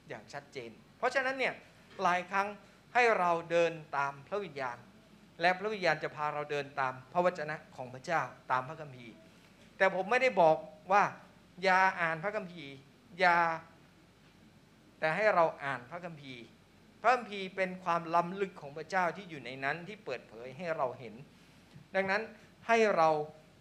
[0.08, 1.54] อย่างชัดเจน เพราะฉะนั้นเนี่ย
[2.02, 2.48] หลายครั้ง
[2.94, 4.76] ให้เราเดินตามพระวิญญาณ
[5.40, 9.14] และพระวิญญาณจะพาเราเดินตามพระวจนะของพระเจ้าตามพระคัมภีร์
[9.80, 10.56] แต่ผมไม่ได้บอก
[10.92, 11.02] ว่า
[11.62, 12.74] อย่าอ่านพระคัมภีร์
[13.18, 13.38] อย่า
[15.00, 16.42] แต่ให้เราอ่านพระคัมภีร์
[17.00, 21.14] พระคัมภีร์เป็นความล้ำลึกของพระเจ้าที่อยู่ในนั้นที่เปิดเผยให้เราเห็น
[21.94, 22.22] ดังนั้น
[22.66, 23.08] ให้เรา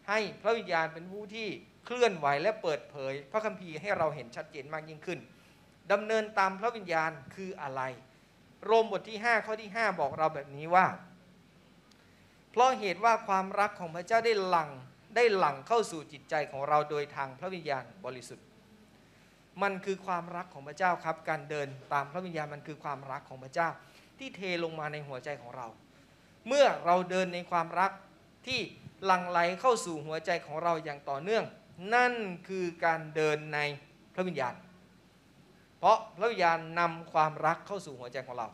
[0.10, 1.48] ให้พระวิญญาณเป็นผู้ที่
[1.86, 5.20] เคลื่อนไหวและเปิดเผย พระคัมภีร์ให้เราเห็นชัดเจนมากยิ่งขึ้น
[5.92, 7.82] ดำเนินตามพระวิญญาณคืออะไร
[8.66, 10.88] โรมบทที่ 5 ข้อที่ 5 บอกเราแบบนี้ว่า
[12.52, 14.70] เพราะเหตุว่าความรักของพระเจ้าได้หลั่ง
[15.16, 18.45] ได้หลั่งเข้าสู่จิตใจของเราโดยทางพระวิญญาณบริสุทธิ์
[19.62, 23.70] มันคือความรักของพระเจ้าครับ การเดินตามพระวิญญาณมันคือความรักของพระเจ้า
[24.18, 25.68] ที่เทลงมาในหัวใจของเรา
[26.47, 27.91] เมื่อเราเดินในความรัก
[28.47, 28.60] ที่
[29.05, 31.43] หลั่งไหลเข้าสู่หัวใจของเราอย่างต่อเนื่อง
[31.95, 32.14] นั่น
[32.47, 33.60] คือการเดินใน
[34.14, 34.55] พระวิญญาณ
[35.80, 38.47] เพราะพระวิญญาณนำความรักเข้าสู่หัวใจของเรา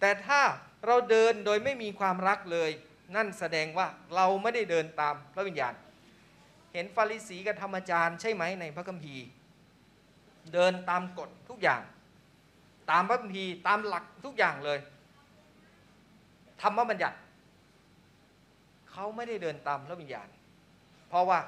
[0.00, 0.40] แต่ถ้า
[0.86, 2.70] เราเดินโดยไม่มีความรักเลย
[3.14, 5.74] นั่นแสดงว่าเราไม่ได้เดินตามพระวิญญาณ
[6.72, 9.24] เห็นฟาริสีกับธรรมจารย์ใช่ไหมในพระคัมภีร์
[10.52, 11.82] เดินตามกฎทุกอย่าง
[12.90, 14.78] ตามพระคัมภีร์ตามหลักทุกอย่างเลย
[16.62, 17.18] ธรรมบัญญัติ
[18.90, 20.28] เขาไม่ได้เดินตามพระวิญญาณ
[21.08, 21.38] เพราะว่า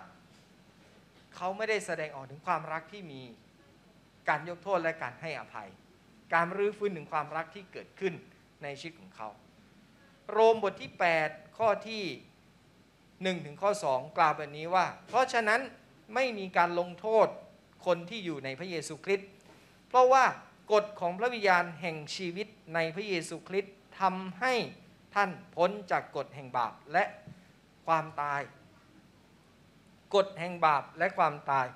[1.36, 3.20] เขาไม่ได้แสดงออกถึงความรักที่มี
[4.28, 5.68] การยกโทษและการให้อภัย
[6.34, 8.14] การรื้อฟื้นถึงความรักที่เกิดขึ้น
[8.62, 9.28] ในชีวิตของเขา
[10.32, 10.92] โรมบทที่
[11.24, 12.04] 8 ข้อที่
[13.36, 15.60] 1ถึงข้อ 2 กล่าวแบบนี้ว่า เพราะฉะนั้น
[16.14, 17.26] ไม่มีการลงโทษ
[17.86, 19.28] คนที่อยู่ในพระเยซูคริสต์
[19.88, 20.24] เพราะว่า
[20.72, 24.54] กฎของพระวิญญาณแห่งชีวิตในพระเยซูคริสต์ทำให้
[25.14, 27.04] ท่านพ้นจากกฎแห่งบาปและ
[27.86, 28.40] ความตาย
[30.14, 31.66] กฎแห่งบาปและความตาย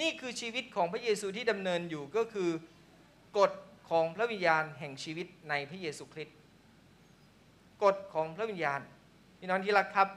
[0.00, 2.50] นี่คือชีวิตของพระเยซูที่ดำเนินอยู่ก็คือ
[3.38, 3.52] กฎ
[3.90, 6.36] ของพระวิญญาณแห่งชีวิตในพระเยซูคริสต์
[7.84, 8.80] กฎของพระวิญญาณ
[9.38, 10.08] พี่น้องที่รักครับ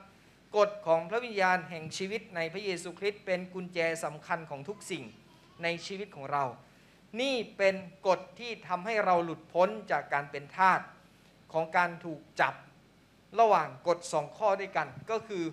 [0.57, 5.03] กฎของพระวิญญาณแห่งชีวิตในพระเยซูคริสต์เป็นกุญแจสำคัญของทุกสิ่ง
[5.63, 6.43] ในชีวิตของเรา
[7.21, 7.75] นี่เป็น
[8.07, 10.79] กฎที่ทำให้เราหลุดพ้นจากการเป็นทาส
[11.53, 12.53] ของการถูกจับ
[13.39, 15.43] ระหว่างกฎสองข้อด้วยกัน ก็คือ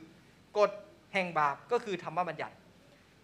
[0.58, 0.70] กฎ
[1.12, 2.54] แห่งบาปก็คือธรรมบัญญัติ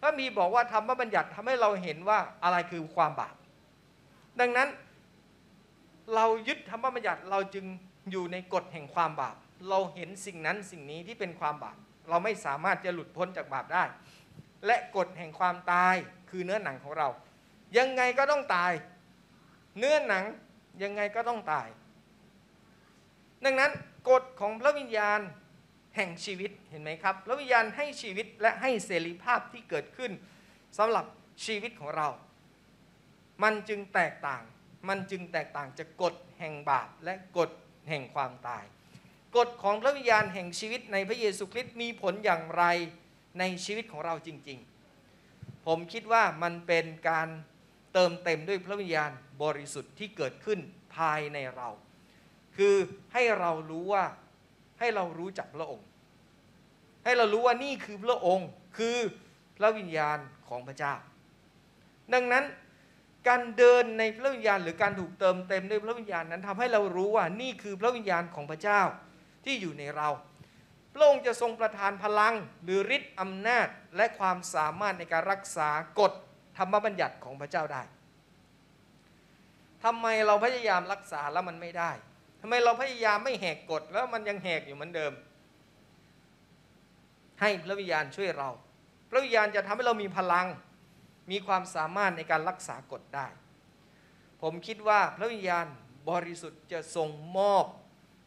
[0.00, 3.34] พระมีบอกว่าธรรมบัญญัติทำให้เราเห็นว่าอะไรคือความบาป
[4.40, 4.68] ดังนั้น
[6.14, 7.66] เรายึดธรรมบัญญัติเราจึง
[8.10, 9.36] อยู่ในกฎแห่งความบาป
[9.68, 11.76] เราเห็นสิ่งนั้นสิ่งนี้ที่เป็นความบาป
[12.08, 13.84] เราไม่สามารถจะหลุดพ้นจากบาปได้
[14.66, 15.94] และกฎแห่งความตาย
[16.30, 17.08] คือเนื้อหนังของเรา
[17.78, 18.72] ยังไงก็ต้องตาย
[19.78, 20.24] เนื้อหนัง
[20.82, 21.68] ยังไงก็ต้องตาย
[23.44, 23.72] ดังนั้น
[24.10, 25.20] กฎของพระวิญญาณ
[25.96, 30.12] แห่งชีวิตเห็นไหมครับ พระวิญญาณให้ชีวิตและให้เสรีภาพที่เกิดขึ้น
[30.78, 31.04] สำหรับ
[31.44, 32.08] ชีวิตของเรา
[33.42, 34.42] มันจึงแตกต่าง
[34.88, 37.50] มันจึงแตกต่างจากกฎแห่งบาปและกฎ
[37.88, 38.64] แห่งความตาย
[39.36, 42.64] กฎของพระวิญญาณแห่งชีวิตในพระเยซูคริสต์มีผลอย่างไร
[43.38, 44.58] ในชีวิตของเราจริง
[45.12, 47.28] ๆ ผมคิดว่ามันเป็นการ
[47.92, 49.10] เติมเต็มด้วยพระวิญญาณ
[49.42, 50.58] บริสุทธิ์ที่เกิดขึ้น
[50.96, 51.68] ภายในเรา
[52.56, 52.76] คือ
[53.12, 54.04] ให้เรารู้ว่า
[54.78, 55.86] ให้เรารู้จักพระองค์
[57.04, 58.98] ให้เรารู้ว่านี่คือพระองค์คือ
[59.58, 60.18] พระวิญญาณ
[60.48, 60.94] ของพระเจ้า
[62.12, 62.44] ดังนั้น
[63.28, 68.80] การเดินในพระวิญญาณ หรือการถูกเติมเต็มด้วยพระวิญญาณนั้นทำให้เรารู้ว่านี่คือพระวิญญาณของพระเจ้า
[69.44, 70.08] ที่อยู่ในเรา
[70.94, 75.68] พระองค์จะทรงประทานพลังหรือฤทธิ์อำนาจและความสามารถในการรักษา
[76.00, 76.12] กฎ
[76.58, 77.82] ธรรมบัญญัติของพระเจ้าได้
[79.84, 81.90] ทำไมเราพยายามรักษาแล้วมันไม่ได้
[82.40, 85.12] ทำไมเราพยายามไม่แหกกฎแล้วมันยังแหกอยู่เหมือนเดิม
[87.40, 88.50] ให้พระวิญญาณช่วยเรา
[89.10, 90.46] พระวิญญาณจะทำให้เรามีพลัง
[91.30, 93.26] มีความสามารถในการรักษากฎได้
[94.42, 95.66] ผมคิดว่าพระวิญญาณ
[96.10, 97.08] บริสุทธิ์จะทรง
[97.38, 97.64] มอบ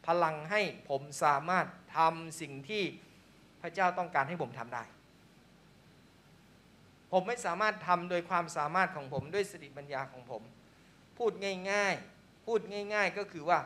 [0.08, 1.66] พลังให้ผมสามารถ
[1.98, 2.84] ทำสิ่งที่
[3.62, 4.84] พระเจ้าต้องการให้ผมทำได้
[7.12, 10.42] ผมไม่สามารถทำโดยความสามารถของผมด้วยสติปัญญาของผม
[11.18, 11.32] พูด
[11.72, 12.60] ง่ายๆ พูด
[12.94, 13.60] ง่าย ๆ ก็คือว่า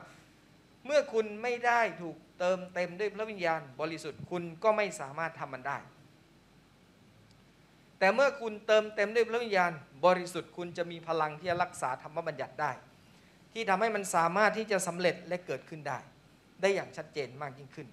[0.86, 5.78] เมื่อคุณไม่ได้ถูกเติมเต็มด้วยพระวิญญาณบริสุทธิ์คุณก็ไม่สามารถทำมันได้
[8.02, 9.72] แต่เมื่อคุณเติมเต็มด้วยพระวิญญาณ
[10.06, 12.72] บริสุทธิ์คุณจะมีพลังที่จะรักษาธรรมบัญญัติได้
[13.54, 16.00] ที่ทำให้มันสามารถที่จะสำเร็จและเกิดขึ้นได้
[16.62, 17.88] ได้อย่างชัดเจนมากยิ่งขึ้น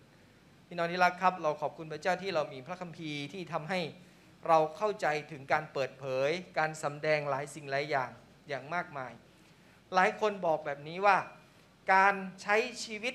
[0.67, 3.81] พี่น้องที่รักครับ เราขอบคุณพระเจ้าที่เรามีพระคัมภีร์ที่ทำให้
[4.49, 8.11] เราเข้าใจถึงการเปิดเผย การสำแดงหลายสิ่งหลายอย่าง
[8.49, 9.13] อย่างมากมาย
[9.95, 11.17] หลายคนบอกแบบนี้ว่า
[11.95, 13.15] การใช้ชีวิต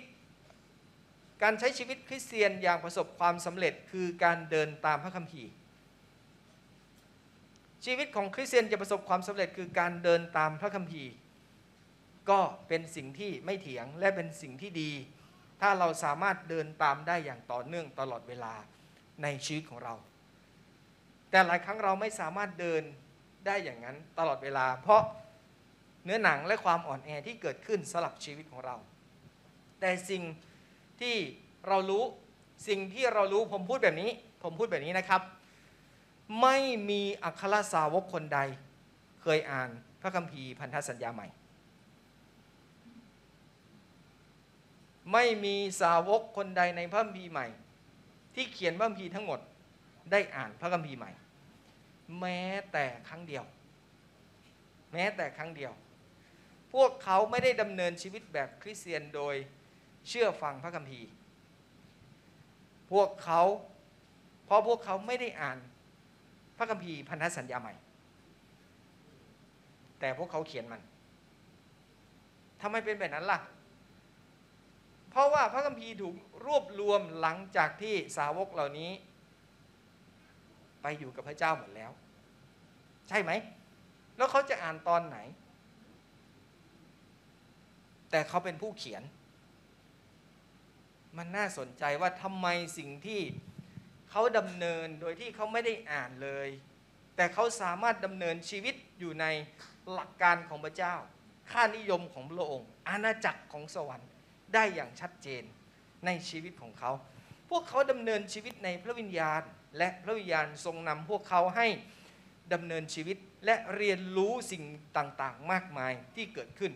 [1.43, 5.51] การใช้ชีวิตคริสเตียนอย่างประสบความสำเร็จคือการเดินตามพระคัมภีร์
[7.85, 11.11] ชีวิตของคริสเตียนจะประสบความสำเร็จคือการเดินตามพระคัมภีร์
[12.29, 14.91] ก็เป็นสิ่งที่ไม่เถียงและเป็นสิ่งที่ดี
[15.61, 18.53] ถ้าเราสามารถเดินตามได้อย่างต่อเนื่องตลอดเวลา
[19.23, 19.93] ในชีวิตของเรา
[21.29, 22.83] แต่หลายครั้งเราไม่สามารถเดิน
[23.45, 25.01] ได้อย่างนั้นตลอดเวลา เพราะ
[26.05, 28.75] เนื้อหนังและความอ่อนแอที่เกิดขึ้นสลับชีวิตของเรา
[29.79, 30.23] แต่สิ่ง
[31.01, 31.15] ที่
[31.67, 32.03] เรารู้
[32.67, 34.11] สิ่งที่เรารู้ผมพูดแบบนี้
[34.43, 35.21] ผมพูดแบบนี้นะครับ
[36.41, 36.57] ไม่
[36.89, 38.39] มีอัครสาวกคนใด
[39.21, 39.69] เคยอ่าน
[40.01, 41.27] พระคัมภีร์พันธสัญญาใหม่
[45.11, 47.47] ไม่มีสาวกคนใดในพระคัมภีร์ใหม่
[48.35, 49.39] ที่เขียนพระคัมภีร์ทั้งหมด
[50.11, 51.11] ได้อ่านพระคัมภีร์ใหม่
[52.19, 53.43] แม้แต่ครั้งเดียว
[54.93, 55.73] แม้แต่ครั้งเดียว
[56.73, 59.35] พวกเขาไม่ได้ดำเนินชีวิตแบบคริสเตียนโดย
[60.07, 61.07] เชื่อฟังพระคัมภีร์
[62.91, 63.41] พวกเขา
[64.45, 65.57] เพราะพวกเขาไม่ได้อ่าน
[66.63, 67.73] ระคัมภีร์พันธสัญญาใหม่
[69.99, 70.81] แต่พวกเขาเขียนมัน
[72.61, 73.39] ทำไมเป็นแบบนั้นล่ะ
[75.09, 78.91] เพราะว่าพระคัมภีร์ถูกรวบรวมหลังจากที่สาวกเหล่านี้
[80.81, 81.91] ไปอยู่กับพระเจ้าหมดแล้ว
[83.09, 83.31] ใช่ไหม
[84.17, 85.17] แล้วเขาจะอ่านตอนไหน
[88.11, 89.03] แต่เขาเป็นผู้เขียน
[91.17, 92.47] มันน่าสนใจว่าทำไม
[92.77, 93.21] สิ่งที่
[94.15, 96.49] เขาดำเนินโดยที่เขาไม่ได้อ่านเลย
[97.15, 99.25] แต่เขาสามารถดำเนินชีวิตอยู่ใน
[99.91, 100.95] หลักการของพระเจ้า
[101.51, 104.09] ค่านิยมของพระองค์ อาณาจักรของสวรรค์
[104.53, 105.43] ได้อย่างชัดเจน
[106.05, 106.91] ในชีวิตของเขา
[107.49, 109.41] พวกเขาดำเนินชีวิตในพระวิญญาณ
[109.77, 111.67] และพระวิญญาณทรงนำพวกเขาให้
[112.53, 114.63] ดำเนินชีวิตและเรียนรู้สิ่ง
[114.97, 116.71] ต่างๆ มากมายที่เกิดขึ้น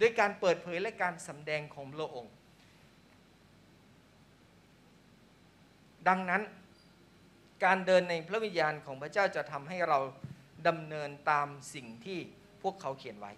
[0.00, 2.32] ด้วยการเปิดเผยและการสำแดงของพระองค์
[6.08, 6.42] ดังนั้น
[7.64, 9.98] การเดินในพระวิญญาณของพระเจ้าจะทำให้เรา
[10.68, 12.18] ดำเนินตามสิ่งที่
[12.62, 13.32] พวกเขาเขียนไว้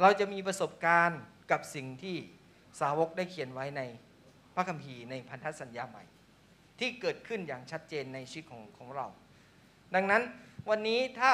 [0.00, 1.20] เราจะมีประสบการณ์
[1.50, 2.16] กับสิ่งที่
[2.80, 3.82] สาวกได้เขียนไว้ใน
[4.54, 6.04] พระคัมภีร์ในพันธสัญญาใหม่
[6.78, 9.06] ที่เกิดขึ้นอย่างชัดเจนในชีวิตของของเรา
[9.94, 10.22] ดังนั้น
[10.68, 11.32] วันนี้ถ้า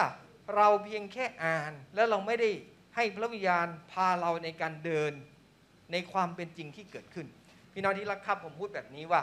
[0.57, 2.50] เราเพียงแค่อ่านแล้วเราไม่ได้
[2.96, 5.12] ให้พระวิญญาณพาเราในการเดิน
[5.93, 7.26] ในความเป็นจริงที่เกิดขึ้น
[7.72, 9.22] พี่น้องที่รักครับผมพูดแบบนี้ว่า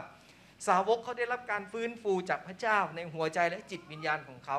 [0.67, 4.57] สาวกเขาได้รับการฟื้นฟูจากพระเจ้าในหัวใจและจิตวิญญาณของเขา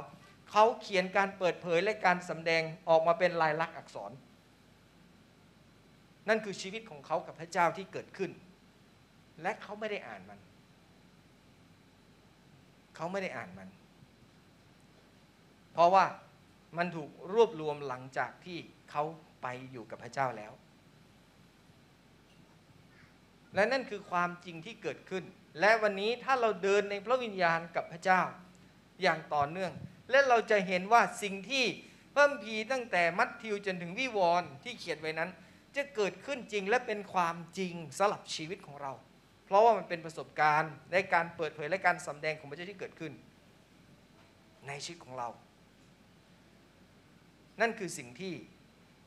[0.51, 4.13] เขาเขียนการเปิดเผยและการสำแดงออกมาเป็นลายลักษณ์อักษร
[6.29, 8.31] นั่นคือชีวิตของเขากับพระเจ้าที่เกิดขึ้น
[9.43, 10.39] และเขาไม่ได้อ่านมัน
[12.97, 13.69] เขาไม่ได้อ่านมัน
[15.73, 16.05] เพราะว่า
[16.79, 18.59] มันถูกรวบรวมหลังจากที่
[18.91, 19.03] เขา
[19.43, 20.53] ไปอยู่กับพระเจ้าแล้ว
[23.55, 25.25] และนั่นคือความจริงที่เกิดขึ้น
[25.61, 28.21] และวันนี้ถ้าเราเดินในพระวิญญาณกับพระเจ้า
[29.03, 29.73] อย่างต่อเนื่อง
[30.11, 31.65] และเราจะเห็นว่าสิ่งที่
[32.13, 35.31] เพิ่มพีตั้งแต่มัทธิวจนถึงวิวรณ์ที่เขียนไว้นั้น
[35.77, 38.93] จะเกิดขึ้นจริงและเป็นความจริงสำหรับชีวิตของเรา
[39.47, 43.13] เพราะว่ามันเป็นประสบการณ์ในการเปิดเผยและการสำแดงของพระเจ้าที่เกิดขึ้น
[44.67, 45.29] ในชีวิตของเรา
[47.61, 48.35] นั่นคือสิ่งที่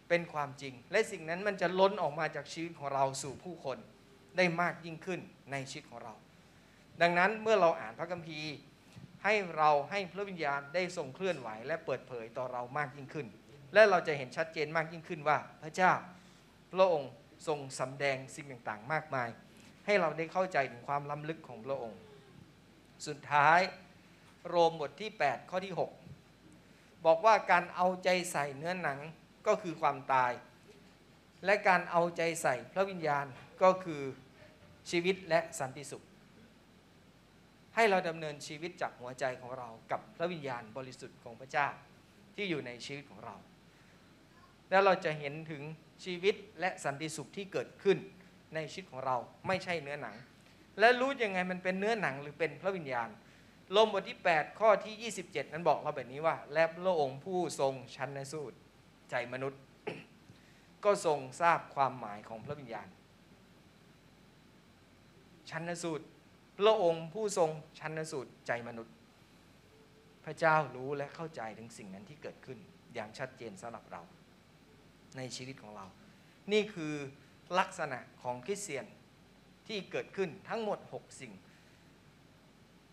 [0.09, 3.77] เป็นความจริง และสิ่งนั้นมันจะล้นออกมาจากชีวิตของเราสู่ผู้คน
[4.37, 5.19] ได้มากยิ่งขึ้น
[5.51, 6.13] ในชีวิตของเรา
[7.01, 8.51] ดังนั้นเมื่อเราอ่านพระคัมภีร์
[9.23, 13.27] ให้เราให้พระวิญญาณได้ทรงเคลื่อนไหว และเปิดเผยต่อเรามากยิ่งขึ้น
[13.73, 15.91] และเราจะเห็นชัดเจนมากยิ่งขึ้นว่า พระเจ้า
[16.73, 17.11] พระองค์
[17.47, 19.29] ทรงสำแดงสิ่งต่างๆ มากมาย
[19.85, 21.99] ให้เราได้เข้าใจถึงความล้ำลึกของพระองค์
[23.07, 23.59] สุดท้าย
[24.47, 25.73] โรมบทที่ 8 ข้อที่
[26.39, 28.99] 6 บอกว่าการเอาใจใส่เนื้อหนัง
[29.47, 30.31] ก็คือความตาย
[31.45, 33.25] และการเอาใจใส่พระวิญญาณ
[33.63, 34.01] ก็คือ
[34.89, 36.03] ชีวิตและสันติสุข
[37.75, 41.67] ให้เราดำเนินชีวิตจากหัวใจของเรากับพระวิญญาณบริสุทธิ์ของพระเจ้า
[42.35, 43.35] ที่อยู่ในชีวิตของเรา
[44.69, 45.61] แล้วเราจะเห็นถึง
[46.05, 47.97] ชีวิตและสันติสุขที่เกิดขึ้น
[48.55, 49.17] ในชีวิตของเรา
[49.47, 50.15] ไม่ใช่เนื้อหนัง
[50.79, 53.09] และรู้ยังไงมันเป็นเนื้อหนังหรือเป็นพระวิญญาณ
[53.75, 58.57] ลมบทที่ 8 ข้อที่ 27 นั้นบอกเราแบบนี้ว่า และพระองค์ผู้ทรงชันนสูตร
[59.09, 59.61] ใจมนุษย์
[60.85, 62.87] ก็ทรงทราบความหมายของพระวิญญาณ
[65.49, 66.05] ชันสูตร
[66.57, 68.93] พระองค์ผู้ทรงชันสูตรใจมนุษย์
[70.25, 72.57] พระเจ้ารู้และเข้าใจถึงสิ่งนั้นที่เกิดขึ้น
[72.93, 74.01] อย่างชัดเจนสำหรับเรา
[75.17, 75.85] ในชีวิตของเรา
[76.51, 76.93] นี่คือ
[77.59, 78.85] ลักษณะของคริสเตียน
[79.67, 81.33] ที่เกิดขึ้นทั้งหมด 6 สิ่ง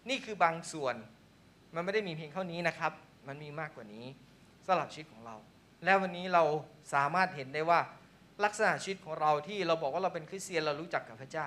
[0.08, 0.94] นี่คือบางส่วน
[1.74, 2.92] มันไม่ได้มีเพียงเท่านี้นะครับ
[3.28, 4.04] มันมีมากกว่านี้
[4.66, 5.36] สำหรับชีวิตของเรา
[5.84, 6.44] และวันนี้เรา
[6.94, 7.80] สามารถเห็นได้ว่า
[8.44, 11.46] ลักษณะชีวิตของเราที่เราบอกว่าเราเป็นคริสเตียนเรารู้จักกับพระเจ้า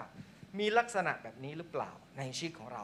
[0.59, 2.83] มีลักษณะแบบนี้หรือเปล่าในชีวิตของเรา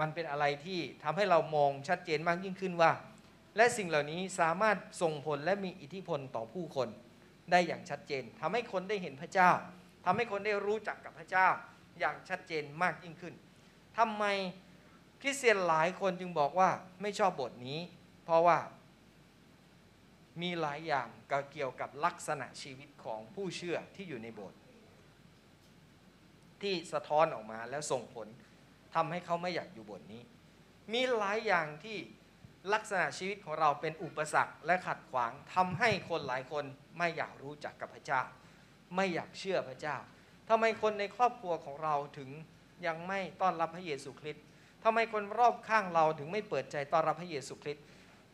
[0.00, 2.92] มันเป็นอะไรที่ทำให้เรามองชัดเจนมากยิ่งขึ้นว่า
[3.56, 6.88] และสิ่งเหล่านี้สามารถส่งผลและมีอิทธิพลต่อผู้คน
[7.50, 9.50] ได้อย่างชัดเจนทำให้คนได้เห็นพระเจ้า
[10.04, 11.48] ทำให้คนได้รู้จักกับพระเจ้า
[11.98, 13.34] อย่างชัดเจนมากยิ่งขึ้น
[13.98, 14.24] ทำไม
[15.20, 16.70] คริสเตียนหลายคนจึงบอกว่า
[17.02, 17.80] ไม่ชอบบทนี้
[18.24, 18.58] เพราะว่า
[20.42, 21.08] มีหลายอย่าง
[21.52, 24.61] เกี่ยวกับลักษณะชีวิตของผู้เชื่อที่อยู่ในโบสถ์
[26.62, 28.26] ที่สะท้อนออกมาแล้วส่งผล
[28.94, 30.22] ทำให้เขาไม่อยากอยู่บสถ์นี้
[30.92, 31.98] มีหลายอย่างที่
[32.72, 36.64] ลักษณะชีวิตของเราเป็นอุปสรรคและขัดขวางทำให้คนหลายคน
[36.98, 38.22] ไม่อยากรู้จักกับพระเจ้า
[38.96, 39.96] ไม่อยากเชื่อพระเจ้า
[40.48, 42.30] ทำไมคนในครอบครัวของเราถึง
[42.86, 44.44] ยังไม่ต้อนรับพระเยซูคริสต์
[44.84, 47.84] ทำไมคนรอบข้างเราถึงไม่เปิดใจต้อนรับพระเยซูคริสต์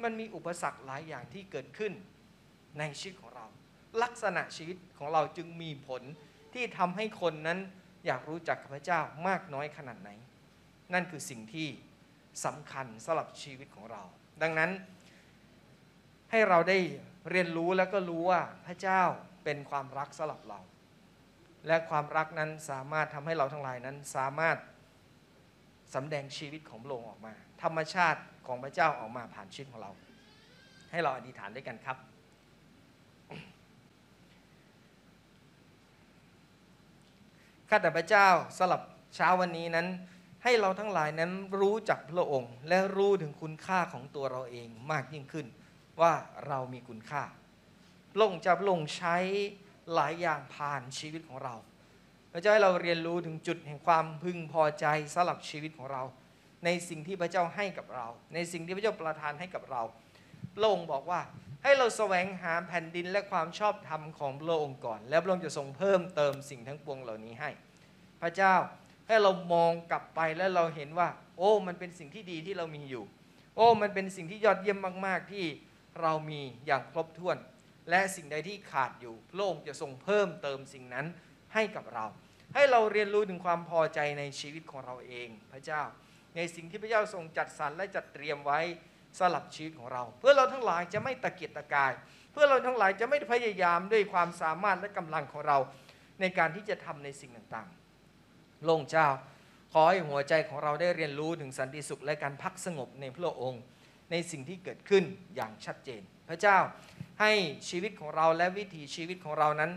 [0.03, 1.93] มันมีอุปสรรคหลายอย่างที่เกิดขึ้น
[2.79, 3.47] ในชีวิตของเรา
[4.03, 6.03] ลักษณะชีวิตของเราจึงมีผล
[6.55, 7.59] ที่ทำให้คนนั้น
[8.07, 10.11] อยากรู้จักพระเจ้ามากน้อยขนาดไหน
[10.93, 11.69] นั่นคือสิ่งที่
[12.45, 14.03] สำคัญสำหรับชีวิตของเรา
[14.43, 14.71] ดังนั้น
[16.31, 16.79] ให้เราได้
[17.31, 19.03] เรียนรู้แล้วก็รู้ว่าพระเจ้า
[19.45, 20.61] เป็นความรักสำหรับเรา
[21.67, 24.57] และความรักนั้นสามารถทำให้เราทั้งหลายนั้นสามารถ
[25.95, 27.33] สำแดงชีวิตของพระองค์ออกมา
[27.63, 29.91] ธรรมชาติของพระเจ้าออกมาผ่านชีวิตของเรา
[30.91, 31.97] ให้เราอธิษฐานด้วยกันครับ
[37.69, 38.83] ข้าแต่พระเจ้าสลับ
[39.15, 39.87] เช้าวันนี้นั้น
[40.43, 45.47] ให้เราทั้งหลายนั้นรู้จักพระองค์ และรู้ถึงคุณค่าของตัวเราเองมากยิ่งขึ้น
[46.01, 46.13] ว่า
[46.47, 47.23] เรามีคุณค่า
[48.13, 49.17] พระองค์จะพระองค์ใช้
[49.95, 51.55] หลายอย่างผ่านชีวิตของเรา
[52.33, 56.03] พระเจ้าให้เราเรียนรู้ถึงจุดแห่งความพึงพอใจสำหรับชีวิตของเรา
[56.65, 59.83] ในสิ่งที่พระเจ้าให้กับเรา ในสิ่งที่พระเจ้าประทานให้กับเรา
[60.57, 61.21] พระองค์บอกว่า
[61.63, 67.51] ให้เราแสวงหาแผ่นดินและความชอบธรรมของพระองค์ก่อน แล้วพระองค์จะทรงเพิ่มเติมสิ่งทั้งปวงเหล่านี้ให้
[68.23, 68.55] พระเจ้า
[69.07, 73.05] ให้เรามองกลับไปแล้วเราเห็นว่า โอ้ มันเป็นสิ่งที่ดีที่เรามีอยู่
[73.57, 75.47] โอ้ มันเป็นสิ่งที่ยอดเยี่ยมมาก ๆ ที่
[76.01, 77.37] เรามีอย่างครบถ้วน
[77.91, 81.07] และสิ่งใดที่ขาดอยู่พระองค์จะทรงเพิ่มเติมสิ่งนั้น
[81.55, 82.05] ให้กับเรา
[82.55, 85.83] ให้เราเรียนรู้ถึงความพอใจในชีวิตของเราเอง พระเจ้า
[86.37, 88.61] ในสิ่งที่พระเจ้าทรงจัดสรรและจัดเตรียมไว้
[89.19, 91.93] สำหรับชีวิตของเรา เพื่อเราทั้งหลายจะไม่ตะเกียกตะกาย
[92.33, 95.59] เพื่อเราทั้งหลายจะไม่พยายามด้วยความสามารถและกำลังของเรา
[96.21, 99.09] ในการที่จะทำในสิ่งต่างๆโลงเจ้า
[99.73, 103.63] ขอให้หัวใจของเราได้เรียนรู้ถึงสันติสุขและการพักสงบในพระองค์
[104.11, 105.05] ในสิ่งที่เกิดขึ้น
[105.37, 106.59] อย่างชัดเจน พระเจ้า
[107.21, 107.33] ให้
[107.69, 109.73] ชีวิตของเราและวิถีชีวิตของเรานั้น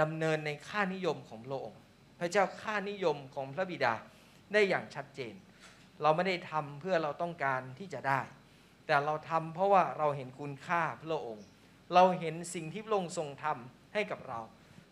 [0.00, 1.80] ดำเนินในค่านิยมของพระองค์
[2.20, 3.94] พระเจ้าค่านิยมของพระบิดา
[4.52, 5.34] ได้อย่างชัดเจน
[6.02, 8.20] เราไม่ได้ทำเพื่อเราต้องการที่จะได้
[8.86, 11.44] แต่เราทำเพราะว่าเราเห็นคุณค่าพระองค์
[11.94, 14.40] เราเห็นสิ่งที่พระองค์ทรงทำให้กับเรา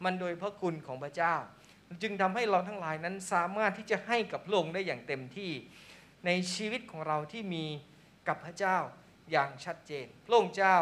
[0.04, 1.34] มันโดยพระคุณของพระเจ้า
[2.02, 5.52] จึงทำให้เราทั้งหลายนั้นสามารถที่จะให้กับพระองค์ได้อย่างเต็มที่
[6.26, 7.64] ในชีวิตของเราที่มี
[8.28, 8.76] กับพระเจ้า
[9.30, 10.76] อย่างชัดเจน พระองค์เจ้า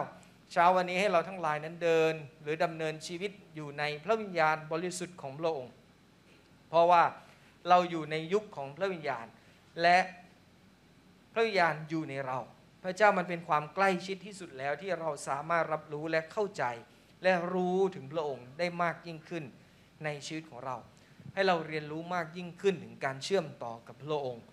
[0.53, 5.73] เช้าวันนี้ให้เราทั้งหลายนั้นเดิน หรือดำเนินชีวิตอยู่ในพระวิญญาณบริสุทธิ์ของพระองค์
[6.69, 7.03] เพราะว่า
[7.69, 9.27] เราอยู่ในยุคของพระวิญญาณ
[9.83, 9.99] และ
[11.33, 12.39] พระวิญญาณอยู่ในเรา
[12.83, 16.65] พระเจ้ามันเป็นความใกล้ชิดที่สุดแล้วที่เราสามารถรับรู้และเข้าใจ
[17.23, 19.45] และรู้ถึงพระองค์ได้มากยิ่งขึ้น
[20.05, 20.77] ในชีวิตของเรา
[21.35, 24.45] ให้เราเรียนรู้มากยิ่งขึ้นถึงการเชื่อมต่อกับพระองค์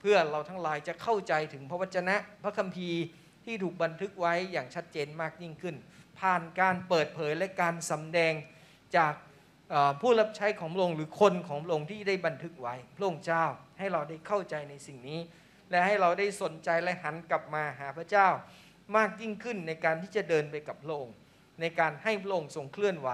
[0.00, 3.00] เพื่อเราทั้งหลายจะเข้าใจถึงพระวจนะพระคัมภีร์
[3.44, 5.76] ที่ถูกบันทึกไว้อย่างชัดเจนมากยิ่งขึ้น
[6.18, 8.32] ผ่านการเปิดเผยและการสำแดง
[8.96, 9.14] จาก
[10.00, 13.44] ผู้รับใช้ของพระองค์หรือคนของพระองค์ที่ได้บันทึกไว้พระองค์เจ้า
[13.78, 15.20] ให้เราได้เข้าใจในสิ่งนี้
[15.70, 18.28] และให้เราได้สนใจและหันกลับมาหาพระเจ้า
[18.96, 21.16] มากยิ่งขึ้นในการที่จะเดินไปกับพระองค์
[21.60, 23.08] ในการให้พระองค์ทรงเคลื่อนไหว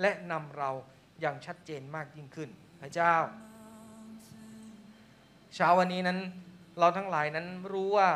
[0.00, 0.70] และนำเรา
[1.20, 2.50] อย่างชัดเจนมากยิ่งขึ้น
[2.82, 3.14] พระเจ้า
[5.54, 6.18] เช้าวันนี้นั้น
[6.78, 8.10] เราทั้งหลายนั้นรู้ว่า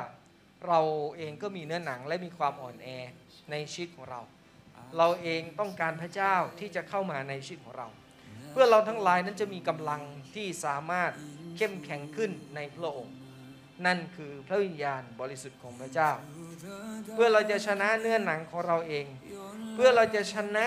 [0.67, 0.81] เรา
[1.17, 2.89] เองก็มีเนื้อหนังและมีความอ่อนแอ
[3.51, 4.21] ในชีวิตของเรา
[4.99, 7.89] เราเองต้องการพระเจ้าที่จะเข้ามาในชีวิตของเรา
[8.53, 10.03] เพื่อเราทั้งหลายนั้นจะมีกำลัง
[10.35, 11.11] ที่สามารถ
[11.57, 13.15] เข้มแข็งขึ้นในพระองค์
[13.87, 16.11] นั่นคือพระวิญญาณบริสุทธิ์ของพระเจ้า
[17.15, 19.07] เพื่อเราจะชนะเนื้อหนังของเราเอง
[19.75, 20.67] เพื่อเราจะชนะ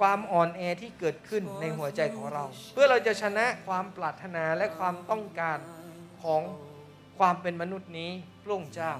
[0.00, 5.58] ความอ่อนแอที่เกิดขึ้นในหัวใจของเรา เพื่อเราจะชนะความปรารถนาและความต้องการ
[6.22, 6.42] ของ
[7.18, 8.10] ความเป็นมนุษย์นี้
[8.42, 8.92] พระองค์เจ้า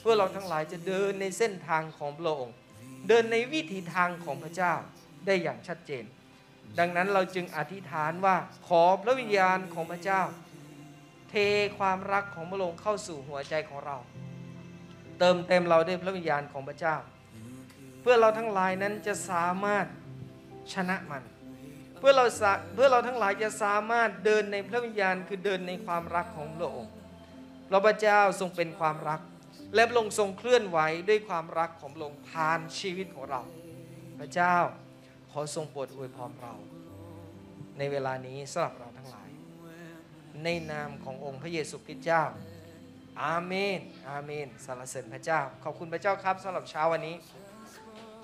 [0.00, 2.54] เพื่อเราทั้งหลายจะเดินในเส้นทางของพระองค์
[3.08, 4.74] เดินในวิถีทางของพระเจ้า
[5.26, 6.04] ได้อย่างชัดเจน
[6.78, 8.36] ดังนั้นเราจึงอธิษฐานว่า
[8.68, 10.22] ขอพระวิญญาณของพระเจ้า
[11.30, 11.34] เท
[11.78, 13.96] ความรักของพระองค์เข้าสู่หัวใจของเรา
[15.18, 16.96] เติมเต็มเราด้วยพระวิญญาณของพระเจ้า
[18.00, 19.86] เพื่อเราทั้งหลายนั้นจะสามารถ
[20.74, 21.22] ชนะมัน
[21.98, 22.24] เพื่อเรา
[22.74, 26.92] เพื่อเราทั้งหลายจะสามารถเดินในพระวิญญาณคือเดินในความรักของพระองค์
[27.70, 29.20] เราพระเจ้าทรงเป็นความรัก
[29.74, 33.42] และพระองค์ทรงเคลื่อนไหวด้วยความรักของพระองค์ผ่านชีวิตของเรา
[34.18, 34.56] พระเจ้า
[35.30, 36.54] ขอทรงโปรดอวยพรเรา
[37.78, 39.28] ในเวลานี้สำหรับเราทั้งหลาย
[40.44, 42.24] ในนามขององค์พระเยซูคริสต์เจ้า
[43.22, 47.16] อาเมน อาเมนสรรเสริญพระเจ้า ขอบคุณพระเจ้าครับสำหรับเช้าวันนี้